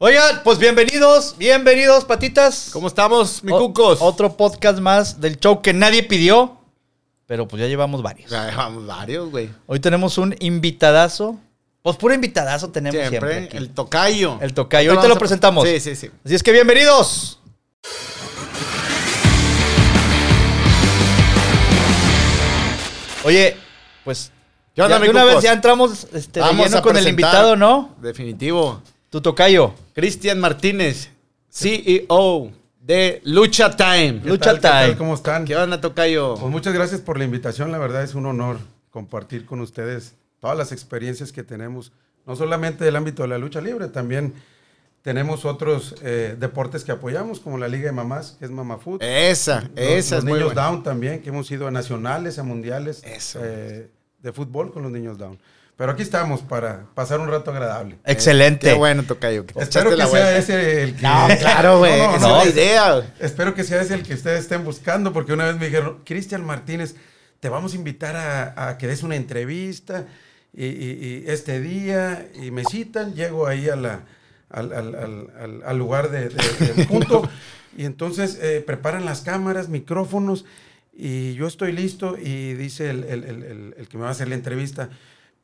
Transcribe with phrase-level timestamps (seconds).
[0.00, 2.70] Oigan, pues bienvenidos, bienvenidos, patitas.
[2.72, 3.98] ¿Cómo estamos, mi O- cucos?
[4.00, 6.56] Otro podcast más del show que nadie pidió,
[7.26, 8.30] pero pues ya llevamos varios.
[8.30, 9.50] Ya Vamos varios, güey.
[9.66, 11.36] Hoy tenemos un invitadazo.
[11.82, 13.18] Pues puro invitadazo tenemos siempre.
[13.18, 13.44] Siempre.
[13.46, 13.56] aquí.
[13.56, 14.38] el tocayo.
[14.40, 14.90] El tocayo.
[14.90, 15.68] Ahorita Ahorita lo vamos a- presentamos.
[15.68, 16.10] Sí, sí, sí.
[16.24, 17.40] Así es que bienvenidos.
[23.24, 23.56] Oye,
[24.04, 24.30] pues
[24.74, 25.34] ¿Qué onda, ya mi de una cucos?
[25.36, 27.94] vez ya entramos este, de Vamos lleno a con el presentar- invitado, ¿no?
[28.00, 28.80] Definitivo.
[29.10, 29.72] Tu tocayo.
[29.94, 31.08] Cristian Martínez,
[31.50, 34.20] CEO de Lucha Time.
[34.24, 34.84] Lucha tal, qué tal?
[34.86, 34.98] Time.
[34.98, 35.44] ¿Cómo están?
[35.44, 36.34] ¿Qué onda, tocayo?
[36.34, 37.72] Pues muchas gracias por la invitación.
[37.72, 38.58] La verdad es un honor
[38.90, 41.92] compartir con ustedes todas las experiencias que tenemos,
[42.26, 44.34] no solamente del ámbito de la lucha libre, también
[45.02, 49.02] tenemos otros eh, deportes que apoyamos, como la Liga de Mamás, que es Mama Food.
[49.02, 50.68] Esa, Los- esa los es muy niños buena.
[50.68, 53.40] Down también, que hemos ido a nacionales, a mundiales Eso.
[53.42, 53.88] eh,
[54.22, 55.38] de fútbol con los niños Down.
[55.78, 57.98] Pero aquí estamos para pasar un rato agradable.
[58.04, 58.66] Excelente.
[58.66, 59.46] Qué bueno, tocayo.
[59.46, 60.36] que te Espero que la sea vuelta.
[60.36, 61.02] ese el que...
[61.02, 61.96] No, claro, güey.
[62.20, 62.94] No, es idea.
[62.96, 63.06] güey.
[63.20, 66.44] Espero que sea ese el que ustedes estén buscando, porque una vez me dijeron, Cristian
[66.44, 66.96] Martínez,
[67.38, 70.06] te vamos a invitar a, a que des una entrevista
[70.52, 74.00] y, y- y este día, y me citan, llego ahí a la,
[74.50, 77.30] al, al- al- al- al lugar de, de- del punto,
[77.76, 80.44] y entonces eh, preparan las cámaras, micrófonos,
[80.92, 84.12] y yo estoy listo, y dice el, el- el- el- el que me va a
[84.12, 84.88] hacer la entrevista,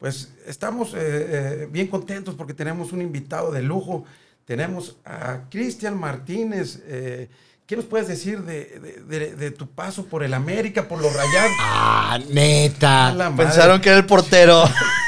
[0.05, 4.05] pues estamos eh, eh, bien contentos porque tenemos un invitado de lujo.
[4.45, 6.81] Tenemos a Cristian Martínez.
[6.87, 7.31] eh,
[7.65, 11.11] ¿Qué nos puedes decir de, de- de- de tu paso por el América, por los
[11.11, 11.53] rayados?
[11.59, 13.15] Ah, neta.
[13.35, 14.65] Pensaron que era el portero.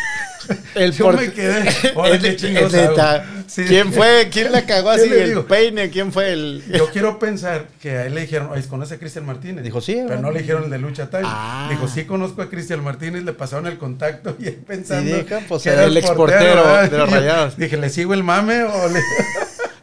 [0.74, 1.64] El Yo me quedé.
[1.96, 3.12] Ahora, Es ¿qué de- chingados es neta.
[3.14, 3.24] hago?
[3.46, 3.64] Sí.
[3.66, 4.28] ¿Quién fue?
[4.32, 5.08] ¿Quién la cagó ¿Qué así?
[5.12, 5.88] ¿El peine?
[5.90, 6.62] ¿Quién fue el...?
[6.72, 9.62] Yo quiero pensar que a él le dijeron, ¿conoce a Cristian Martínez?
[9.64, 11.22] Dijo, sí, Pero no le dijeron el de Lucha Time.
[11.24, 11.68] Ah.
[11.70, 15.36] Dijo, sí conozco a Cristian Martínez, le pasaron el contacto y él pensando Y dijo,
[15.48, 16.90] pues, que era el exportero ¿verdad?
[16.90, 17.56] de los Rayados.
[17.56, 19.00] Dije, ¿le sigo el mame o le...?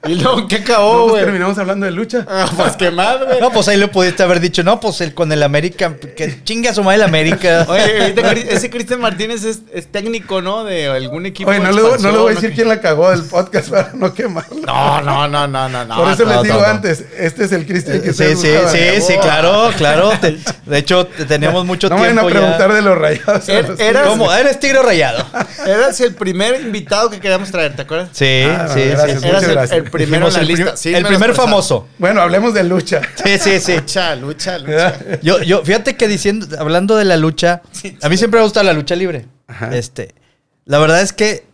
[0.07, 2.25] ¿Y luego qué No, acabó, pues terminamos hablando de lucha.
[2.35, 3.39] Ah, pues qué más, güey.
[3.39, 6.69] No, pues ahí le pudiste haber dicho, no, pues el con el América, que chingue
[6.69, 7.66] a su madre el América.
[7.69, 8.13] Oye,
[8.50, 10.63] ese Cristian Martínez es, es técnico, ¿no?
[10.63, 11.50] De algún equipo.
[11.50, 12.55] Oye, no de le, no le voy a decir ¿no?
[12.55, 14.57] quién la cagó del podcast para no quemarlo.
[14.66, 15.95] No, no, no, no, no, no.
[15.97, 16.67] Por eso no, les digo no, no.
[16.67, 18.72] antes, este es el Cristian que Sí, ustedes sí, buscaban.
[18.75, 20.11] sí, sí, claro, claro.
[20.19, 22.75] Te- de hecho, te- teníamos mucho No me vayan tiempo a preguntar ya.
[22.75, 23.49] de los rayados.
[23.49, 24.33] Er- era- ¿Cómo?
[24.33, 25.25] ¿Eres tigre rayado?
[25.66, 28.09] Eras el primer invitado que queríamos traer, ¿te acuerdas?
[28.13, 29.28] Sí, Ah, sí, gracias, sí.
[29.28, 30.63] Eras el, el primero en la el lista.
[30.65, 31.87] prim- Sí, el primer famoso.
[31.97, 33.01] Bueno, hablemos de lucha.
[33.23, 33.75] Sí, sí, sí.
[33.77, 34.99] Lucha, lucha, lucha.
[35.21, 37.61] Yo, yo, fíjate que diciendo, hablando de la lucha,
[38.01, 39.25] a mí siempre me gusta la lucha libre.
[39.47, 39.75] Ajá.
[39.75, 40.13] Este,
[40.65, 41.45] la verdad es que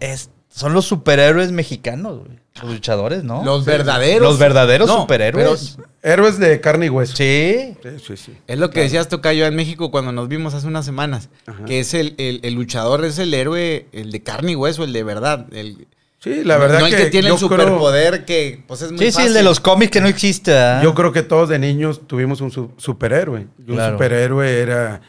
[0.00, 2.38] es, son los superhéroes mexicanos, güey.
[2.62, 3.44] Los luchadores, ¿no?
[3.44, 4.20] Los verdaderos.
[4.22, 5.78] Los verdaderos No, superhéroes.
[6.02, 7.14] Héroes de carne y hueso.
[7.16, 7.74] Sí.
[7.82, 8.36] Sí, sí, sí.
[8.46, 11.28] Es lo que decías Tocayo en México cuando nos vimos hace unas semanas.
[11.46, 11.64] Ajá.
[11.64, 14.92] Que es el, el, el luchador, es el héroe, el de carne y hueso, el
[14.92, 15.46] de verdad.
[15.52, 15.86] El,
[16.22, 19.06] Sí, la verdad no el que, que tiene el superpoder que pues es muy Sí,
[19.06, 19.28] sí, fácil.
[19.28, 20.54] el de los cómics que no existe.
[20.56, 20.80] ¿ah?
[20.82, 23.46] Yo creo que todos de niños tuvimos un su- superhéroe.
[23.58, 23.94] Y un Claro.
[23.94, 25.00] superhéroe era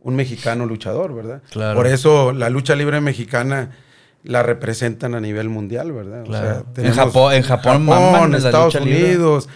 [0.00, 1.42] un mexicano luchador, ¿verdad?
[1.50, 1.74] Claro.
[1.76, 3.76] Por eso la lucha libre mexicana
[4.22, 6.24] la representan a nivel mundial, ¿verdad?
[6.24, 6.64] Claro.
[6.68, 7.86] En tenemos Japón- en Japón
[8.32, 9.04] la Estados lucha libre.
[9.16, 9.48] Unidos.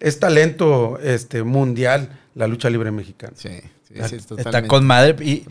[0.00, 3.32] Es talento este, mundial la lucha libre mexicana.
[3.36, 3.48] Sí,
[3.88, 4.68] sí, Está, sí, está totalmente.
[4.68, 5.16] con madre.
[5.24, 5.46] Y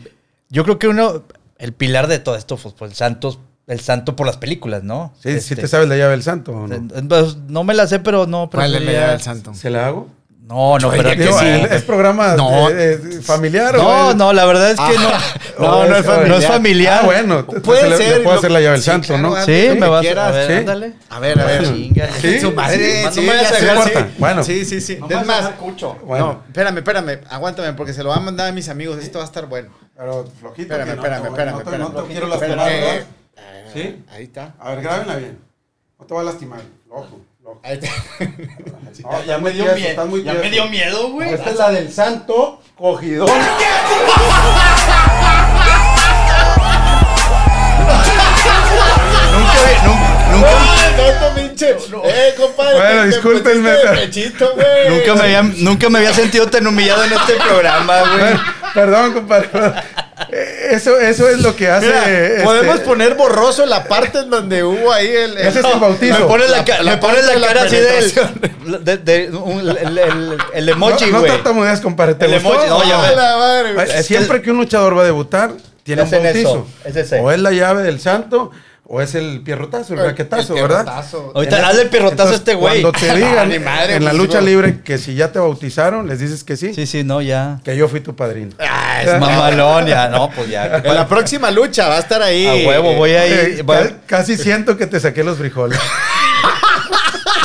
[0.48, 1.24] yo creo que uno,
[1.58, 5.12] el pilar de todo esto, pues, pues, el santo, el santo por las películas, ¿no?
[5.22, 6.88] Sí, sí Este, te sabes la llave del santo, ¿o no?
[7.08, 8.50] pues, no me la sé, pero no.
[8.50, 9.54] ¿Cuál es la llave del santo?
[9.54, 10.08] ¿Se la hago?
[10.44, 11.46] No, no, pero que sí.
[11.46, 12.68] ¿es- ¿Es programa No.
[12.68, 15.08] eh, eh, familiar o No, es- no, la verdad es que no.
[15.58, 16.28] No, no es familiar.
[16.28, 16.98] No es familiar.
[17.02, 18.22] Ah, bueno, Puede le- le ser.
[18.24, 19.44] puedo hacer la llave del sí, santo, claro, ¿no?
[19.44, 20.28] Sí, me vas quieras.
[20.28, 20.52] a ver, ¿sí?
[20.54, 20.94] ándale.
[21.08, 21.64] A ver, a ver.
[21.64, 22.40] Chinga, ¿Sí?
[22.40, 24.14] Su madre, No sí, me vayas ya a dejar sí.
[24.18, 24.44] Bueno.
[24.44, 24.98] Sí, sí, sí.
[25.00, 25.96] No es más, vas a cucho.
[26.04, 26.26] Bueno.
[26.26, 27.20] no, espérame, espérame.
[27.30, 28.98] Aguántame porque se lo van a mandar a mis amigos.
[28.98, 29.70] Esto va a estar bueno.
[29.96, 30.74] Pero flojito.
[30.74, 31.98] Espérame, no espérame, espérame, no te-.
[31.98, 32.68] No quiero lastimar,
[33.36, 34.04] eh, ¿Sí?
[34.12, 34.54] Ahí está.
[34.58, 35.38] A ver, grábenla bien.
[35.98, 36.60] No te va a lastimar.
[36.90, 37.60] Ojo, ojo.
[37.62, 37.90] Ahí está.
[39.10, 40.06] No, ya me dio miedo.
[40.06, 41.32] Muy Ya me dio miedo, güey.
[41.32, 43.28] Esta es la del santo cogidón.
[49.32, 51.70] Nunca, vi- nun- nunca, no, pinche.
[52.04, 52.74] Eh, compadre.
[52.76, 54.54] Bueno, discúlpenme, pechito,
[54.88, 58.18] nunca, me había, nunca me había sentido tan humillado en este programa, güey.
[58.20, 58.40] Bueno,
[58.74, 59.48] Perdón, compadre.
[60.32, 61.86] Eso, eso es lo que hace.
[61.86, 65.36] Mira, este, podemos poner borroso la parte en donde hubo ahí el.
[65.36, 66.20] Ese es el bautizo.
[66.20, 68.82] Me pones la, la me pones parte la de la cara así del.
[68.84, 71.32] De, de- un- el, el, el emoji, no, no güey.
[71.32, 72.14] tartamudeas, compadre.
[72.14, 72.54] ¿Te El gustó?
[72.64, 73.84] emoji, no, ya ¡A me- la madre, güey!
[73.86, 75.52] Ay, Es que- Siempre que un luchador va a debutar,
[75.82, 76.38] tiene un bautizo.
[76.38, 77.20] eso, es ese.
[77.20, 78.52] O es la llave del santo,
[78.94, 80.84] o es el pierrotazo, el raquetazo, El ¿verdad?
[80.84, 81.32] pierrotazo.
[81.34, 82.82] Ahorita hazle el pierrotazo a este güey.
[82.82, 85.38] Cuando te digan Ni madre, en la pues, lucha digo- libre que si ya te
[85.38, 87.58] bautizaron, les dices que sí, Sí, sí, no, ya.
[87.64, 88.52] que yo fui tu padrino.
[88.58, 90.66] Ah, Es mamalón, ya, no, pues ya.
[90.84, 92.46] En la próxima lucha va a estar ahí.
[92.46, 93.62] A huevo, voy a Eh, ir.
[93.62, 95.78] voy a- ca- casi siento que te saqué los frijoles.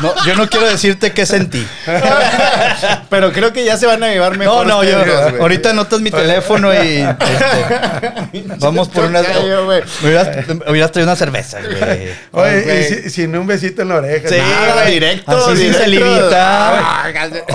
[0.01, 1.65] no, yo no quiero decirte qué sentí.
[3.09, 4.67] Pero creo que ya se van a llevar No, mejor.
[4.67, 4.97] no, yo.
[4.99, 5.41] ustedes dos.
[5.41, 6.77] Ahorita anotas mi teléfono y.
[6.99, 9.25] este, vamos por unas.
[9.27, 9.81] Güey.
[10.01, 11.77] Me hubieras, me hubieras traído una cerveza, güey.
[12.31, 12.79] Oye, güey.
[12.79, 14.27] y si- sin un besito en la oreja.
[14.29, 14.85] Sí, nada.
[14.85, 15.79] Directo, Así sin directo.
[15.83, 16.79] salivita.
[16.79, 17.03] Ah,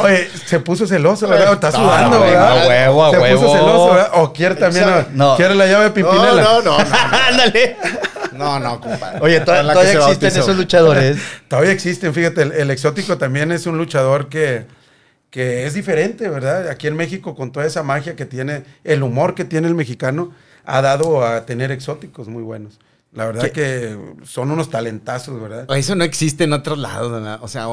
[0.03, 1.53] Oye, se puso celoso, ¿verdad?
[1.55, 2.63] Está No, sudando, no, ¿verdad?
[2.65, 3.41] a huevo, a se huevo.
[3.43, 4.11] puso celoso, ¿verdad?
[4.15, 5.07] O quiere también.
[5.13, 5.37] No.
[5.37, 6.43] quiere la llave de Pimpinela.
[6.43, 6.85] No, no, no, no.
[7.29, 7.77] Ándale.
[8.35, 9.19] No, no, compadre.
[9.21, 10.41] Oye, to- todavía existen bautizó.
[10.41, 11.19] esos luchadores.
[11.49, 14.67] Todavía existen, fíjate, el, el exótico también es un luchador que,
[15.31, 16.69] que es diferente, ¿verdad?
[16.69, 20.33] Aquí en México, con toda esa magia que tiene, el humor que tiene el mexicano,
[20.65, 22.79] ha dado a tener exóticos muy buenos.
[23.15, 23.95] La verdad que
[24.25, 25.67] son unos talentazos, ¿verdad?
[25.69, 27.41] O Eso no existe en otros lados, ¿verdad?
[27.43, 27.67] O sea,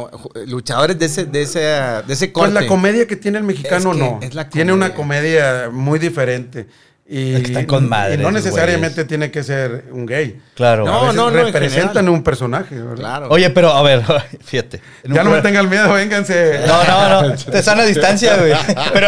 [0.47, 2.51] luchadores de ese, de ese, de ese corte.
[2.51, 4.19] Pues la comedia que tiene el mexicano Es que no.
[4.21, 6.67] es la tiene una comedia muy diferente.
[7.11, 8.45] Y, Es que están con madres, y no güeyes.
[8.45, 10.39] necesariamente tiene que ser un gay.
[10.53, 10.85] Claro.
[10.85, 12.95] No, a veces no, no, en representan un personaje, ¿verdad?
[12.97, 13.27] Claro.
[13.31, 14.03] Oye, pero a ver,
[14.45, 14.79] fíjate.
[15.05, 16.59] Ya no me tengan miedo, vénganse.
[16.67, 17.35] No, no, no.
[17.51, 18.53] Te sana a distancia, güey.
[18.93, 19.07] Pero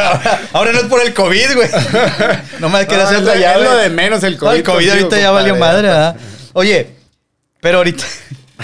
[0.54, 1.70] ahora no es por el COVID, güey.
[2.60, 3.64] No me quería No, hacer la llave.
[3.66, 6.16] es lo de menos el No, COVID el COVID ahorita ya valió madre, ¿verdad?
[6.54, 6.88] Oye,
[7.60, 8.04] pero ahorita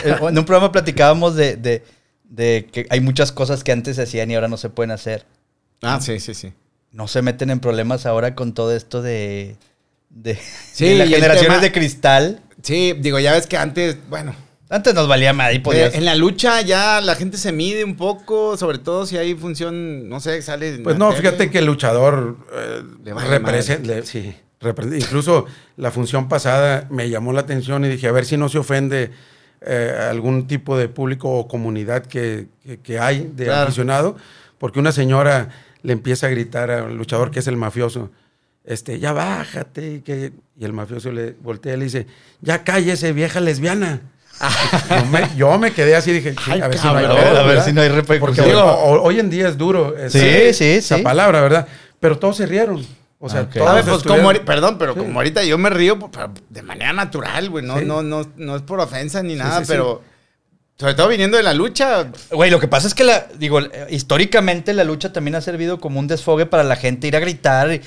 [0.04, 1.84] en un programa platicábamos de, de,
[2.24, 5.26] de que hay muchas cosas que antes se hacían y ahora no se pueden hacer.
[5.84, 6.54] Ah, sí, sí, sí.
[6.98, 9.56] No se meten en problemas ahora con todo esto de,
[10.10, 10.36] de,
[10.74, 12.42] Sí, de las generaciones tema- de cristal.
[12.64, 14.34] Sí, digo, ya ves que antes, bueno,
[14.70, 15.94] Antes nos valía madre y podías...
[15.94, 19.36] eh, en la lucha ya la gente se mide un poco, sobre todo si hay
[19.36, 20.80] función, no sé, sale.
[20.80, 21.22] Pues no, tele.
[21.22, 25.46] fíjate que el luchador eh, Le representa, le- sí, repre- incluso
[25.78, 29.12] la función pasada me llamó la atención y dije, a ver si no se ofende
[29.62, 33.68] eh, algún tipo de público o comunidad que, que- que hay de Claro.
[33.68, 34.18] aficionado,
[34.58, 35.50] porque una señora
[35.88, 38.12] le empieza a gritar al luchador que es el mafioso,
[38.66, 42.08] este, ya bájate, y, que, y el mafioso le voltea y le dice,
[42.42, 44.02] ya cállese, vieja lesbiana.
[44.90, 47.08] yo, me, yo me quedé así, dije, "Sí, Ay, a ver si no hay a
[47.14, 47.66] ver ¿verdad?".
[47.66, 47.90] si no hay
[48.20, 51.04] Porque digo, o- hoy en día es duro esa, Sí, sí, esa sí.
[51.04, 51.68] palabra, ¿verdad?
[52.02, 52.86] Pero todos se rieron.
[53.20, 53.84] O sea, todos.
[53.86, 55.00] Pues como, perdón, pero Sí.
[55.00, 56.12] como ahorita yo me río pues,
[56.50, 57.66] de manera natural, güey.
[57.66, 57.86] No, Sí.
[57.86, 59.72] no, no, no es por ofensa ni nada, sí, sí.
[59.72, 60.04] pero
[60.80, 62.08] sobre todo viniendo de la lucha.
[62.32, 63.60] Güey, lo que pasa es que la, digo,
[63.90, 67.72] históricamente la lucha también ha servido como un desfogue para la gente ir a gritar.
[67.72, 67.82] y-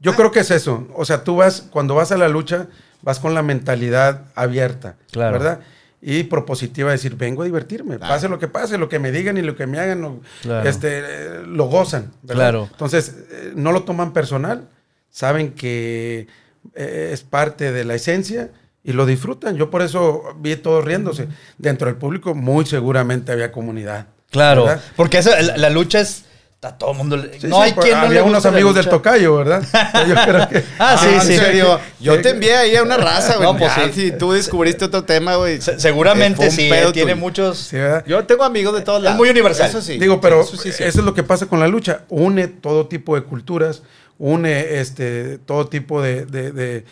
[0.00, 0.88] Yo creo que es eso.
[0.94, 2.66] O sea, tú vas, cuando vas a la lucha,
[3.02, 5.32] vas con la mentalidad abierta, Claro.
[5.32, 5.60] ¿verdad?
[6.04, 8.12] Y propositiva, decir, vengo a divertirme, Claro.
[8.12, 10.68] pase lo que pase, lo que me digan y lo que me hagan, lo, Claro.
[10.68, 12.42] este, eh, lo gozan, ¿verdad?
[12.50, 12.68] Claro.
[12.72, 14.68] Entonces, eh, no lo toman personal,
[15.10, 16.26] saben que
[16.74, 18.50] eh, es parte de la esencia
[18.84, 19.56] y lo disfrutan.
[19.56, 21.28] Yo por eso vi todos riéndose.
[21.58, 24.06] Dentro del público, muy seguramente había comunidad.
[24.30, 24.82] Claro, ¿verdad?
[24.96, 26.24] porque esa- la, la lucha es...
[26.64, 27.16] A todo mundo...
[27.16, 28.88] le- Sí, no sí, hay pues, quien no le había unos guste la amigos del
[28.88, 29.62] tocayo, ¿verdad?
[30.08, 30.62] Yo creo que.
[30.78, 31.36] Ah, sí, en sí.
[31.36, 31.80] serio.
[31.98, 33.52] Yo te envié ahí a una raza, güey.
[33.52, 33.80] No, pues sí.
[33.92, 35.60] Si tú descubriste otro tema, güey.
[35.60, 37.72] Se- seguramente un sí, pedo eh, tiene muchos...
[38.06, 39.18] Yo tengo amigos de todos Es lados.
[39.18, 39.68] muy universal.
[39.70, 39.98] Eso sí.
[39.98, 40.84] Digo, pero Eso sí, sí.
[40.84, 42.02] eso es lo que pasa con la lucha.
[42.08, 43.82] Une todo tipo de culturas,
[44.18, 46.84] une este, todo tipo de, de- de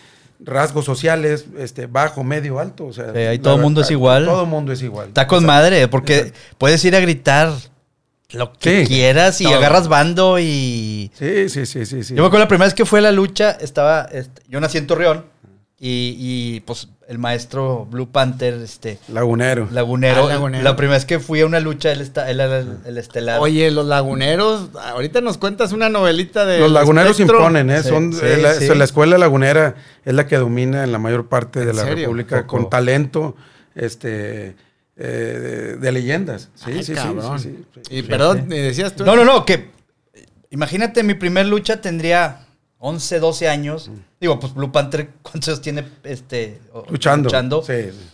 [0.44, 2.86] rasgos sociales, este, bajo, medio, alto.
[2.86, 4.24] O sea, Sí, ahí todo mundo verdad, es igual.
[4.24, 5.08] Todo mundo es igual.
[5.08, 7.52] Está con madre, porque puedes ir a gritar
[8.32, 8.86] lo que Sí.
[8.86, 9.56] quieras y Todo.
[9.56, 11.10] agarras bando y...
[11.14, 12.04] Sí, sí, sí, sí.
[12.04, 12.14] sí.
[12.14, 14.02] Yo me acuerdo la primera vez que fue a la lucha, estaba...
[14.12, 15.24] este, yo nací en Torreón
[15.78, 19.00] y, y, pues el maestro Blue Panther, este...
[19.12, 19.66] Lagunero.
[19.72, 20.62] Lagunero, Ah, Lagunero.
[20.62, 23.40] La primera vez que fui a una lucha, él, está, él era el, el estelar.
[23.40, 26.60] Oye, los laguneros, ahorita nos cuentas una novelita de.
[26.60, 27.82] Los laguneros imponen, ¿eh?
[27.82, 28.68] Sí, Son, sí, la, sí.
[28.72, 32.04] la escuela lagunera es la que domina en la mayor parte de ¿En la serio?
[32.06, 32.56] República Poco.
[32.58, 33.34] con talento
[33.74, 34.54] este,
[34.96, 36.48] eh, de, de leyendas.
[36.54, 37.40] Sí, Ay, sí, cabrón.
[37.40, 37.96] sí, sí, sí.
[37.96, 39.04] Y perdón, me decías tú.
[39.04, 39.70] No, no, no, que
[40.50, 42.46] imagínate, mi primer lucha tendría
[42.82, 43.90] 11, 12 años.
[44.20, 46.58] Digo, pues Blue Panther, ¿cuántos años tiene este,
[46.90, 47.28] Luchando.
[47.28, 47.62] luchando?
[47.62, 48.06] Sí, sí.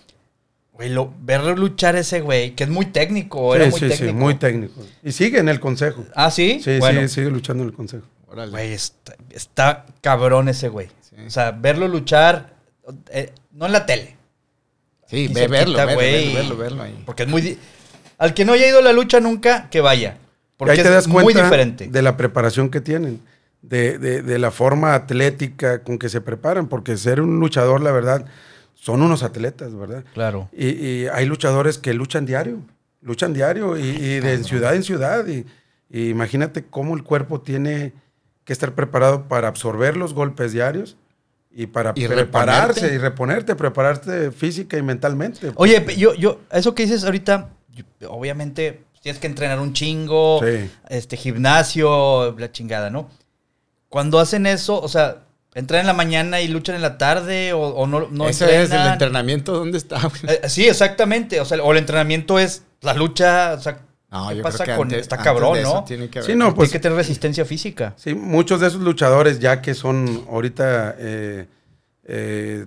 [0.73, 4.07] Güey, lo, verlo luchar ese güey, que es muy técnico, era Sí, muy sí, técnico.
[4.07, 4.85] sí, muy técnico.
[5.03, 6.05] Y sigue en el consejo.
[6.15, 6.61] Ah, sí.
[6.63, 8.05] Sí, bueno, sí, sigue luchando en el consejo.
[8.29, 8.51] Órale.
[8.51, 10.89] Güey, está, está cabrón ese güey.
[11.01, 11.17] Sí.
[11.27, 12.53] O sea, verlo luchar,
[13.11, 14.17] eh, no en la tele,
[15.09, 16.13] Sí, ve, verlo, verlo, güey.
[16.13, 17.03] verlo, verlo, verlo ahí.
[17.07, 17.57] porque es muy...
[18.19, 20.19] Al que no haya ido a la lucha nunca, que vaya.
[20.57, 21.87] Porque ahí te es das muy cuenta diferente.
[21.87, 23.21] de la preparación que tienen,
[23.69, 27.91] de, de- de la forma atlética con que se preparan, porque ser un luchador, la
[27.93, 28.25] verdad,
[28.75, 30.05] son unos atletas, ¿verdad?
[30.15, 30.49] Claro.
[30.53, 32.61] Y, y hay luchadores que luchan diario,
[33.03, 35.27] luchan diario y, y de ciudad en ciudad.
[35.27, 35.47] Y,
[35.91, 37.93] y imagínate cómo el cuerpo tiene
[38.45, 40.97] que estar preparado para absorber los golpes diarios
[41.51, 42.95] y para Y prepararse reponerte.
[42.95, 45.51] y reponerte, prepararte física y mentalmente.
[45.57, 50.71] Oye, yo, yo, eso que dices ahorita, yo- obviamente tienes que entrenar un chingo, Sí.
[50.89, 53.09] este gimnasio, la chingada, ¿no?
[53.89, 55.23] Cuando hacen eso, o sea,
[55.55, 58.71] entran en la mañana y luchan en la tarde o, o no, no Ese es
[58.71, 60.01] el entrenamiento, ¿dónde está?
[60.01, 60.35] güey?
[60.43, 61.41] Eh, sí, exactamente.
[61.41, 63.55] O sea, o el entrenamiento es la lucha.
[63.55, 63.79] O sea,
[64.11, 65.85] No, ¿qué yo pasa creo que con antes- está antes cabrón, no?
[65.85, 67.95] tiene que Sí, haber- no, pues Tiene que tener resistencia física.
[67.97, 71.47] Sí, muchos de esos luchadores ya que son ahorita, eh,
[72.05, 72.67] eh,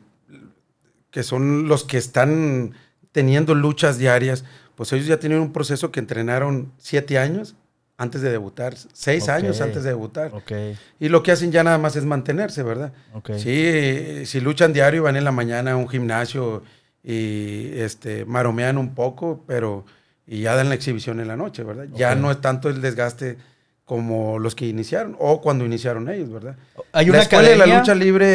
[1.12, 2.74] que son los que están
[3.12, 4.46] teniendo luchas diarias,
[4.76, 7.56] pues ellos ya tienen un proceso que entrenaron siete años
[8.00, 10.32] antes de debutar, seis años antes de debutar.
[11.00, 12.92] Y lo que hacen ya nada más es mantenerse, ¿verdad?
[13.14, 13.32] ok.
[13.38, 16.64] Sí, si luchan diario, van en la mañana a un gimnasio
[17.04, 19.86] y este, maromean un poco, pero
[20.26, 21.88] y ya dan la exhibición en la noche, ¿verdad?
[21.94, 23.38] Ya no es tanto el desgaste
[23.86, 26.56] como los que iniciaron o cuando iniciaron ellos, ¿verdad?
[26.94, 28.28] Hay la escuela de la academia- lucha libre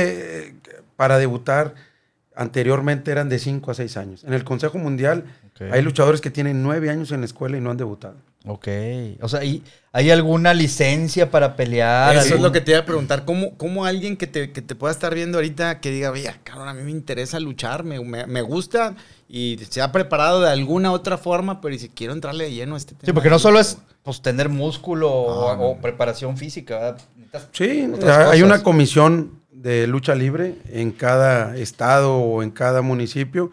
[0.48, 0.54] eh,
[0.96, 1.74] para debutar
[2.36, 4.24] anteriormente eran de 5 a 6 años.
[4.24, 5.24] En el Consejo Mundial
[5.72, 8.16] hay luchadores que tienen 9 años en la escuela y no han debutado.
[8.46, 8.68] Ok.
[9.22, 12.14] O sea, ¿hay, ¿hay alguna licencia para pelear?
[12.14, 13.24] Eso es ¿Algún- lo que te iba a preguntar.
[13.24, 16.68] ¿Cómo, cómo alguien que te, que te pueda estar viendo ahorita que diga, oye, cabrón,
[16.68, 18.96] a mí me interesa luchar, me, me- me gusta
[19.28, 22.74] y se ha preparado de alguna otra forma, pero y si quiero entrarle de lleno
[22.74, 23.06] a este tema?
[23.06, 25.80] Sí, porque no solo es pues, tener músculo o, no, o no.
[25.80, 26.96] preparación física.
[27.52, 27.88] Sí,
[28.30, 33.50] hay una comisión de lucha libre en cada estado o en cada municipio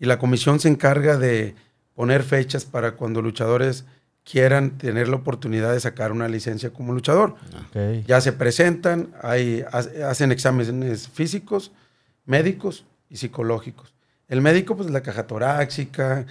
[0.00, 1.54] y la comisión se encarga de
[1.94, 3.84] poner fechas para cuando luchadores
[4.24, 7.34] quieran tener la oportunidad de sacar una licencia como luchador.
[8.06, 11.72] Ya se presentan, hay, ha- hacen exámenes físicos,
[12.24, 13.94] médicos y psicológicos.
[14.28, 16.24] El médico, pues la caja torácica,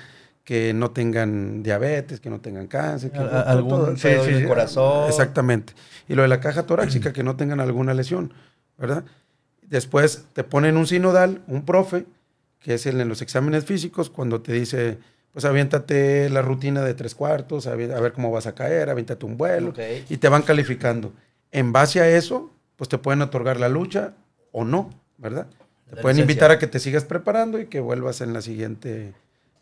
[0.43, 3.95] que no tengan diabetes, que no tengan cáncer, que no- algún todo-
[4.29, 5.07] en el corazón.
[5.09, 5.73] Exactamente.
[6.07, 8.33] Y lo de la caja torácica, que no tengan alguna lesión,
[8.77, 9.03] ¿verdad?
[9.61, 12.05] Después te ponen un sinodal, un profe,
[12.59, 14.97] que es el en los exámenes físicos, cuando te dice,
[15.33, 18.89] pues aviéntate la rutina de tres cuartos, a ver, a ver cómo vas a caer,
[18.89, 19.73] aviéntate un vuelo,
[20.09, 21.13] y te van calificando.
[21.51, 24.13] En base a eso, pues te pueden otorgar la lucha
[24.51, 25.47] o no, ¿verdad?
[25.89, 26.21] Te La pueden licencia.
[26.33, 29.13] invitar a que te sigas preparando y que vuelvas en la siguiente,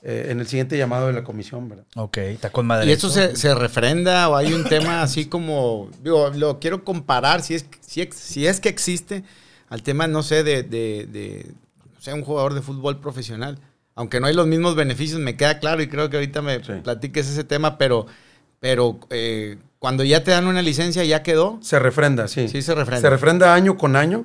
[0.03, 1.85] eh, en el siguiente llamado de la comisión, ¿verdad?
[1.95, 2.88] Ok, está con madre.
[2.88, 7.41] ¿Y eso se, se refrenda o hay un tema así como, digo, lo quiero comparar,
[7.41, 9.23] si es, si, si es que existe,
[9.69, 11.45] al tema, no sé, de, de, de,
[11.95, 13.59] no sé, un jugador de fútbol profesional?
[14.00, 16.72] Aunque no hay los mismos beneficios, me queda claro y creo que ahorita me Sí.
[16.82, 18.06] platiques ese tema, pero,
[18.62, 21.60] pero eh, cuando ya te dan una licencia, ¿ya quedó?
[21.62, 22.48] Se refrenda, sí.
[22.48, 23.01] Sí, se refrenda.
[23.01, 24.24] Se refrenda año con año,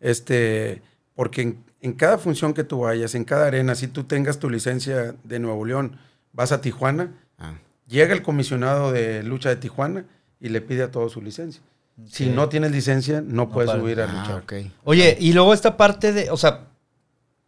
[0.00, 0.80] este,
[1.14, 4.48] porque en, en cada función que tú vayas, en cada arena, si tú tengas tu
[4.48, 5.98] licencia de Nuevo León,
[6.32, 7.52] vas a Tijuana, Ah,
[7.88, 10.04] llega el comisionado de lucha de Tijuana
[10.40, 11.62] y le pide a todos su licencia.
[12.06, 14.64] Si no tienes licencia, no, puedes para- subir a ah, luchar.
[14.84, 16.68] Oye, y luego esta parte de, o sea,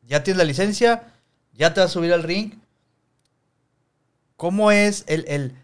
[0.03, 1.12] ya tienes la licencia,
[1.55, 2.53] ya te vas a subir al ring.
[4.37, 5.55] ¿Cómo es el, el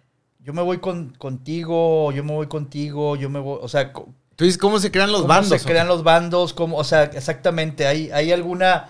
[0.40, 4.45] yo me voy con, contigo, yo me voy contigo, yo me voy, o sea, Tú
[4.45, 5.61] dices, ¿cómo se crean los ¿cómo bandos?
[5.61, 6.52] se crean los bandos?
[6.52, 8.88] ¿Cómo, o sea, exactamente, hay, hay alguna...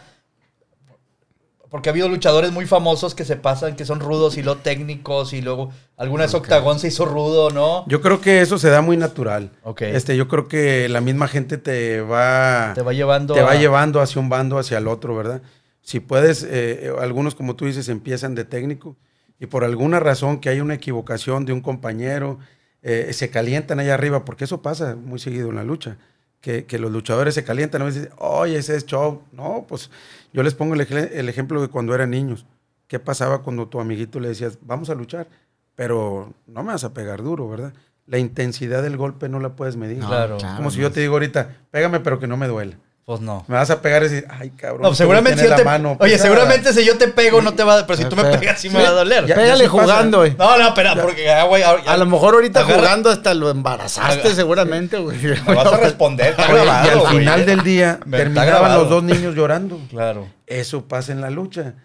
[1.71, 5.33] Porque ha habido luchadores muy famosos que se pasan, que son rudos y lo técnicos,
[5.35, 6.43] y luego alguna vez Ok.
[6.43, 7.85] Octagón se hizo rudo, ¿no?
[7.88, 9.50] Yo creo que eso se da muy natural.
[9.64, 9.83] Ok.
[9.83, 13.57] Este, yo creo que la misma gente te va, Te va llevando te va a-
[13.57, 15.43] llevando hacia un bando, hacia el otro, ¿verdad?
[15.88, 16.49] Si puedes, eh,
[16.88, 18.95] eh, algunos como tú dices empiezan de técnico
[19.40, 22.38] y por alguna razón que hay una equivocación de un compañero,
[22.83, 25.97] eh, se calientan allá arriba, porque eso pasa muy seguido en la lucha,
[26.42, 29.23] que, que los luchadores se calientan, a veces, oye, ese es show.
[29.33, 29.90] No, pues
[30.35, 32.45] yo les pongo el, ej- el ejemplo de cuando eran niños.
[32.87, 35.26] ¿Qué pasaba cuando tu amiguito le decías, vamos a luchar?
[35.75, 37.73] Pero no me vas a pegar duro, ¿verdad?
[38.07, 39.99] La intensidad del golpe no la puedes medir.
[40.00, 40.57] No, Claro.
[40.59, 42.76] Como si yo te digo ahorita, pégame pero que no me duele.
[43.09, 43.43] Pues no.
[43.49, 44.83] Me vas a pegar y decir, ay, cabrón.
[44.83, 45.65] No, seguramente si yo te...
[45.65, 46.29] mano Oye, pesada".
[46.29, 47.87] seguramente si yo te pego no te va a...
[47.87, 49.25] Pero si tú me pegas sí me va a doler.
[49.25, 49.71] Ya- Pégale pasa.
[49.83, 50.37] jugando, güey.
[50.37, 54.21] No, no, espera, porque ah, güey, A lo mejor ahorita Agarra- jugando hasta lo embarazaste
[54.21, 55.17] Agarra- seguramente, güey.
[55.23, 56.33] me vas a responder.
[56.38, 59.81] está y al final del día Me- terminaban los dos niños llorando.
[59.88, 60.29] Claro.
[60.47, 61.77] Eso pasa en la lucha.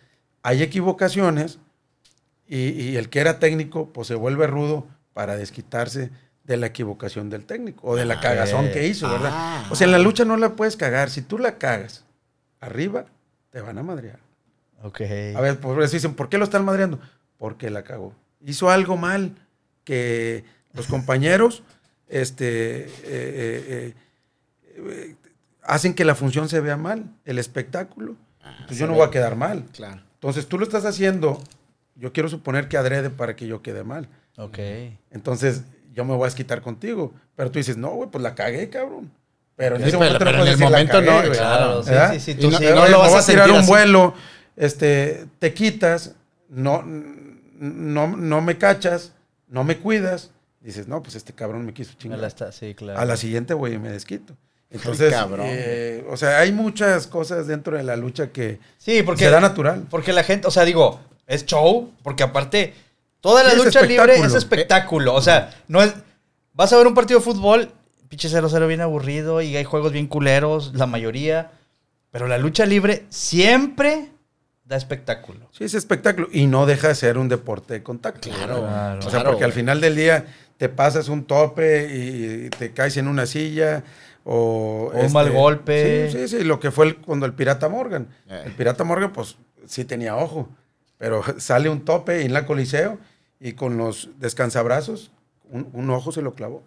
[0.42, 1.58] Hay equivocaciones
[2.50, 6.12] y, y el que era técnico pues se vuelve rudo para desquitarse
[6.44, 8.72] de la equivocación del técnico o de la Ah, cagazón eh.
[8.72, 9.32] que hizo, ¿verdad?
[9.34, 9.68] Ah.
[9.72, 11.10] o sea, en la lucha no la puedes cagar.
[11.10, 12.04] Si tú la cagas
[12.60, 13.06] arriba,
[13.50, 14.20] te van a madrear.
[14.82, 15.02] Ok.
[15.36, 17.00] A ver, por eso dicen, ¿por qué lo están madreando?
[17.38, 18.14] Porque la cagó.
[18.46, 19.36] Hizo algo mal
[19.86, 21.64] que los compañeros
[22.10, 23.94] este, eh, eh,
[24.76, 25.16] eh,
[25.62, 28.16] hacen que la función se vea mal, el espectáculo.
[28.68, 29.64] Pues yo no voy a quedar mal.
[29.74, 30.02] Claro.
[30.16, 31.42] Entonces tú lo estás haciendo,
[31.96, 34.10] yo quiero suponer que adrede para que yo quede mal.
[34.38, 34.58] Ok.
[35.12, 37.14] Entonces yo me voy a desquitar contigo.
[37.36, 39.12] Pero tú dices, no, güey, pues la cagué, cabrón.
[39.56, 41.22] Pero en Sí, ese pero- momento pero no en el decir, momento no.
[41.32, 42.14] Claro, sí, ¿verdad?
[42.14, 42.32] sí, sí.
[42.32, 42.66] Y Tú no- sí.
[42.74, 43.68] no Eh, lo vas a tirar un así.
[43.68, 44.14] vuelo,
[44.56, 46.16] este, te quitas,
[46.50, 49.14] no, no, no me cachas,
[49.48, 50.32] no me cuidas.
[50.62, 52.20] Dices, no, pues este cabrón me quiso chingar.
[52.20, 52.98] la está- sí, claro.
[53.00, 54.36] A la siguiente, güey, me desquito.
[54.72, 55.46] Entonces, cabrón.
[55.50, 59.26] eh, o sea, hay muchas cosas dentro de la lucha que Sí, porque.
[59.26, 59.86] se da natural.
[59.90, 62.74] Porque la gente, o sea, digo, es show, porque aparte,
[63.24, 65.16] toda la Sí, es lucha libre es espectáculo.
[65.16, 65.94] O sea, no es.
[66.54, 67.72] Vas a ver un partido de fútbol,
[68.10, 71.52] pinche 0-0 bien aburrido y hay juegos bien culeros, la mayoría.
[72.12, 74.10] Pero la lucha libre siempre
[74.66, 75.48] da espectáculo.
[75.52, 78.30] Sí, es espectáculo y no deja de ser un deporte de contacto.
[78.30, 79.00] Claro, Claro.
[79.00, 79.30] O sea, claro.
[79.32, 80.26] porque al final del día
[80.58, 83.84] te pasas un tope y te caes en una silla
[84.26, 84.92] o...
[84.94, 86.10] O un mal golpe.
[86.12, 88.08] Sí, sí, sí, lo que fue el- cuando el Pirata Morgan.
[88.30, 88.44] Eh.
[88.46, 90.48] El Pirata Morgan, pues, sí tenía ojo,
[91.00, 93.00] pero sale un tope en la Coliseo
[93.44, 95.12] y con los descansabrazos,
[95.52, 96.64] un, un ojo se lo clavó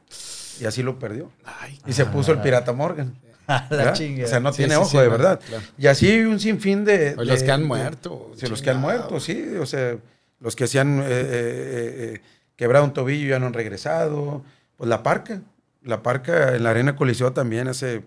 [0.61, 1.30] y así lo perdió.
[1.45, 3.14] Ay, Y se puso el Pirata Morgan.
[3.71, 4.25] La chinga.
[4.25, 5.40] O sea, no Sí, tiene sí, ojo, sí, de verdad.
[5.47, 5.62] claro.
[5.78, 7.14] Y así un sinfín de...
[7.16, 8.33] O los de- que han de- muerto.
[8.37, 9.54] Sí, los que han muerto, sí.
[9.61, 9.97] O sea,
[10.40, 12.21] los que se han eh, eh, eh,
[12.56, 14.42] quebrado un tobillo y ya no han regresado.
[14.76, 15.40] Pues la parca.
[15.83, 18.02] La parca en la Arena Coliseo también hace